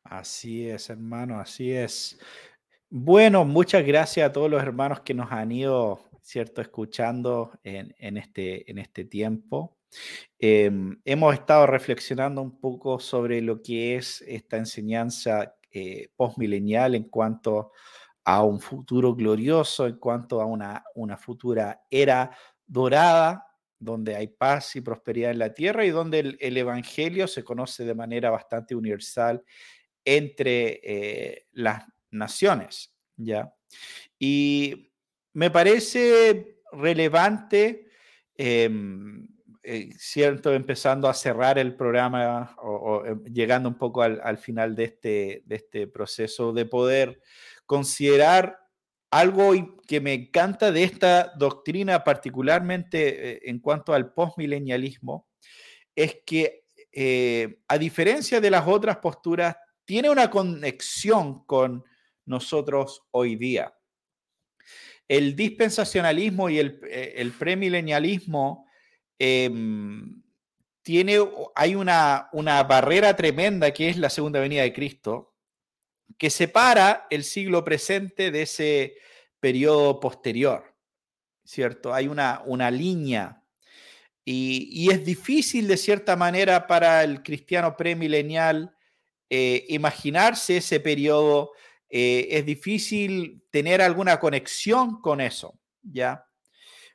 [0.03, 2.19] Así es, hermano, así es.
[2.97, 8.71] Bueno, muchas gracias a todos los hermanos que nos han ido, ¿cierto?, escuchando en, este,
[8.71, 9.75] en este tiempo.
[10.39, 17.09] Em, hemos estado reflexionando un poco sobre lo que es esta enseñanza eh, postmilenial en
[17.09, 17.73] cuanto
[18.23, 22.31] a un futuro glorioso, en cuanto a una, una futura era
[22.65, 23.45] dorada,
[23.77, 27.93] donde hay paz y prosperidad en la tierra y donde el, Evangelio se conoce de
[27.93, 29.43] manera bastante universal
[30.05, 31.83] entre eh, las
[32.15, 33.53] naciones, ¿ya?
[34.17, 34.91] Y
[35.33, 37.89] me parece relevante,
[38.35, 39.27] em,
[39.63, 44.83] eh, cierto, empezando a cerrar el programa o, em, llegando un poco al, final de
[44.85, 47.21] este, de este proceso, de poder
[47.65, 48.59] considerar
[49.11, 49.53] algo
[49.87, 55.27] que me encanta de esta doctrina, particularmente eh, en cuanto al postmilenialismo,
[55.95, 56.65] es que
[56.97, 61.83] eh, a diferencia de las otras posturas, tiene una conexión con
[62.25, 63.73] nosotros hoy día.
[65.07, 68.67] El dispensacionalismo y el, eh, el premilenialismo
[69.19, 70.21] em,
[70.81, 71.19] tiene,
[71.55, 75.35] hay una, una barrera tremenda que es la segunda venida de Cristo,
[76.17, 78.97] que separa el siglo presente de ese
[79.39, 80.75] periodo posterior,
[81.43, 81.93] ¿cierto?
[81.93, 83.45] Hay una, una línea
[84.27, 88.75] y, es difícil de cierta manera para el cristiano premilenial
[89.29, 91.51] eh, imaginarse ese periodo,
[91.89, 96.25] eh, es difícil tener alguna conexión con eso, ¿ya?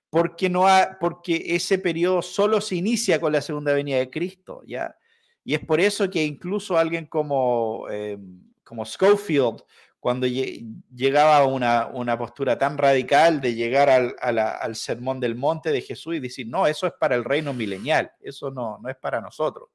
[0.09, 0.67] Porque, no
[0.99, 4.97] porque ese periodo solo se inicia con la segunda venida de Cristo, ¿ya?
[5.45, 8.19] Y es por eso que incluso alguien como, eh,
[8.65, 9.63] como Schofield,
[10.01, 16.17] cuando llegaba a una, postura tan radical de llegar al, sermón del monte de Jesús
[16.17, 19.69] y decir, no, eso es para el reino milenial, eso no, no es para nosotros,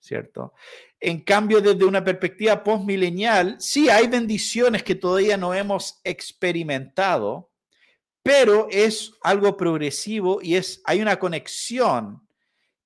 [0.00, 0.54] ¿cierto?
[0.98, 7.50] En cambio, desde una perspectiva postmilenial, sí hay bendiciones que todavía no hemos experimentado,
[8.22, 12.26] pero es algo progresivo y es, hay una conexión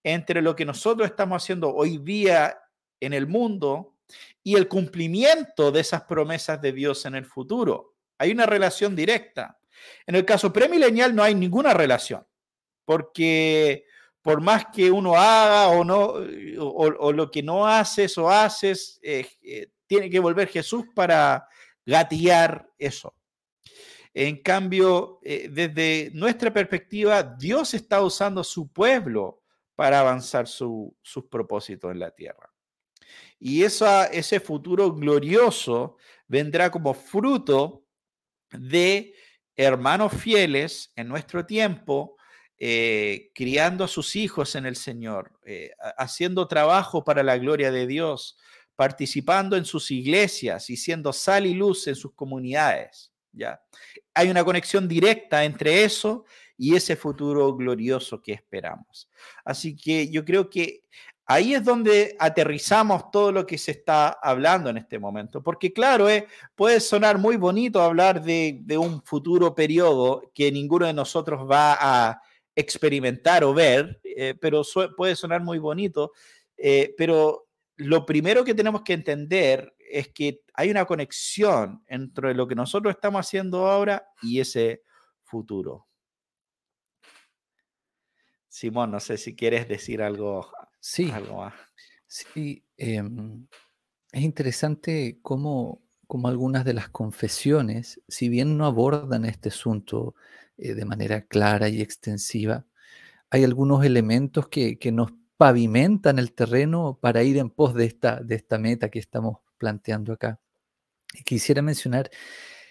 [0.03, 2.59] entre lo que nosotros estamos haciendo hoy día
[3.01, 3.97] en el mundo
[4.43, 7.95] y el cumplimiento de esas promesas de Dios en el futuro.
[8.19, 9.59] Hay una relación directa.
[10.07, 12.25] En el caso premilenial no hay ninguna relación,
[12.85, 13.87] porque
[14.25, 16.15] por más que uno haga o no,
[16.59, 21.47] o, lo que no haces o haces, eh, eh, tiene que volver Jesús para
[21.85, 23.15] gatillar eso.
[24.15, 29.43] En cambio, eh, desde nuestra perspectiva, Dios está usando a su pueblo
[29.75, 30.95] para avanzar sus
[31.31, 32.51] propósitos en la tierra.
[33.39, 37.85] Y ese futuro glorioso vendrá como fruto
[38.51, 39.13] de
[39.55, 42.17] hermanos fieles en nuestro tiempo,
[42.59, 47.87] eh, criando a sus hijos en el Señor, eh, haciendo trabajo para la gloria de
[47.87, 48.37] Dios,
[48.77, 53.13] participando en sus iglesias y siendo sal y luz en sus comunidades.
[53.33, 53.61] ¿ya?
[54.15, 56.25] Hay una conexión directa entre eso
[56.57, 59.09] y ese futuro glorioso que esperamos.
[59.45, 60.85] Así que yo creo que
[61.27, 66.11] Ahí es donde aterrizamos todo lo que se está hablando en este momento, porque claro,
[66.11, 71.79] eh, puede sonar muy bonito hablar de, un futuro periodo que ninguno de nosotros va
[71.81, 72.23] a
[72.55, 74.63] experimentar o ver, eh, pero
[74.97, 76.13] puede sonar muy bonito,
[76.57, 82.47] eh, pero lo primero que tenemos que entender es que hay una conexión entre lo
[82.47, 84.83] que nosotros estamos haciendo ahora y ese
[85.23, 85.89] futuro.
[88.49, 90.49] Simón, no sé si quieres decir algo
[90.79, 91.11] Sí,
[92.07, 92.65] sí.
[92.77, 93.47] Em,
[94.13, 95.83] es interesante cómo,
[96.25, 100.15] algunas de las confesiones, si bien no abordan este asunto
[100.57, 102.67] eh, de manera clara y extensiva,
[103.31, 108.37] hay algunos elementos que, nos pavimentan el terreno para ir en pos de esta, de
[108.37, 110.39] esta meta que estamos planteando acá.
[111.13, 112.11] Y quisiera mencionar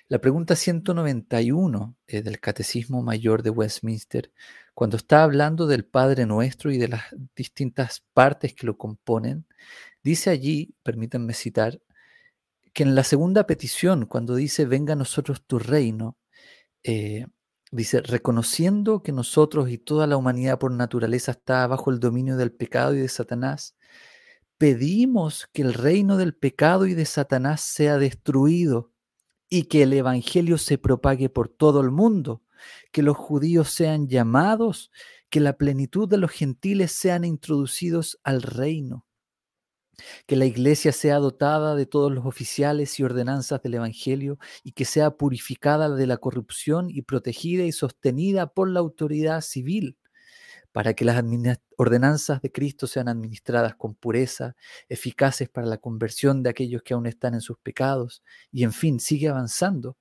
[0.08, 4.32] la pregunta 191 eh, del Catecismo Mayor de Westminster,
[4.74, 7.04] cuando está hablando del Padre Nuestro y de las
[7.36, 9.46] distintas partes que lo componen,
[10.04, 11.80] dice allí, permítanme citar,
[12.74, 16.18] que en la segunda petición, cuando dice, venga a nosotros tu reino,
[16.84, 17.28] eh,
[17.74, 22.52] dice, reconociendo que nosotros y toda la humanidad por naturaleza está bajo el dominio del
[22.52, 23.76] pecado y de Satanás,
[24.58, 28.92] pedimos que el reino del pecado y de Satanás sea destruido
[29.50, 32.44] y que el Evangelio se propague por todo el mundo
[32.92, 34.92] que los judíos sean llamados,
[35.30, 39.06] que la plenitud de los gentiles sean introducidos al reino,
[40.26, 44.86] que la iglesia sea dotada de todos los oficiales y ordenanzas del Evangelio y que
[44.86, 49.98] sea purificada de la corrupción y protegida y sostenida por la autoridad civil,
[50.72, 51.24] para que las
[51.78, 54.56] ordenanzas de Cristo sean administradas con pureza,
[54.90, 59.00] eficaces para la conversión de aquellos que aún están en sus pecados, y en fin,
[59.00, 59.98] sigue avanzando.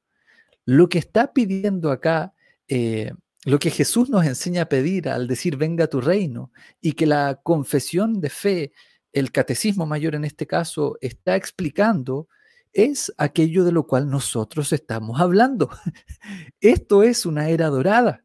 [0.64, 2.32] Lo que está pidiendo acá
[2.68, 3.12] eh,
[3.45, 7.40] lo que Jesús nos enseña a pedir al decir venga tu reino y que la
[7.43, 8.72] confesión de fe,
[9.12, 12.28] el catecismo mayor en este caso, está explicando,
[12.72, 15.70] es aquello de lo cual nosotros estamos hablando.
[16.60, 18.24] Esto es una era dorada,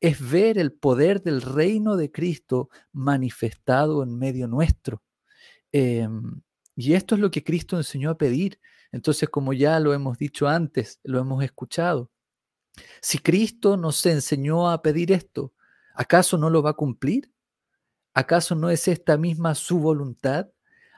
[0.00, 5.02] es ver el poder del reino de Cristo manifestado en medio nuestro.
[5.70, 6.42] Em,
[6.74, 8.58] y esto es lo que Cristo enseñó a pedir.
[8.92, 12.10] Entonces, como ya lo hemos dicho antes, lo hemos escuchado,
[13.00, 15.52] si Cristo nos enseñó a pedir esto,
[15.94, 17.31] ¿acaso no lo va a cumplir?
[18.14, 20.48] ¿Acaso no es esta misma su voluntad?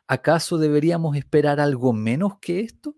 [0.07, 2.97] ¿Acaso deberíamos esperar algo menos que esto?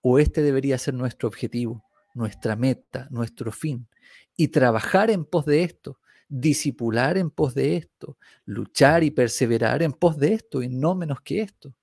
[0.00, 1.84] ¿O este debería ser nuestro objetivo,
[2.14, 3.88] nuestra meta, nuestro fin?
[4.36, 9.92] Y trabajar en pos de esto, disipular en pos de esto, luchar y perseverar en
[9.92, 11.74] pos de esto y no menos que esto.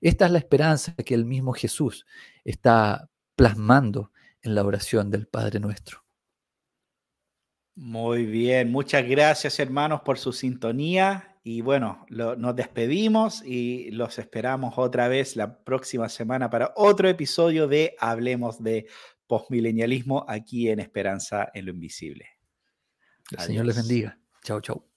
[0.00, 2.06] Esta es la esperanza que el mismo Jesús
[2.44, 4.12] está plasmando
[4.42, 6.09] en la oración del Padre nuestro.
[7.74, 14.74] Muy bien, muchas gracias hermanos por su sintonía y bueno, nos despedimos y los esperamos
[14.76, 18.86] otra vez la próxima semana para otro episodio de Hablemos de
[19.26, 22.28] Postmilenialismo aquí en Esperanza en lo Invisible.
[23.30, 24.18] El Señor les bendiga.
[24.42, 24.89] Chao, chao.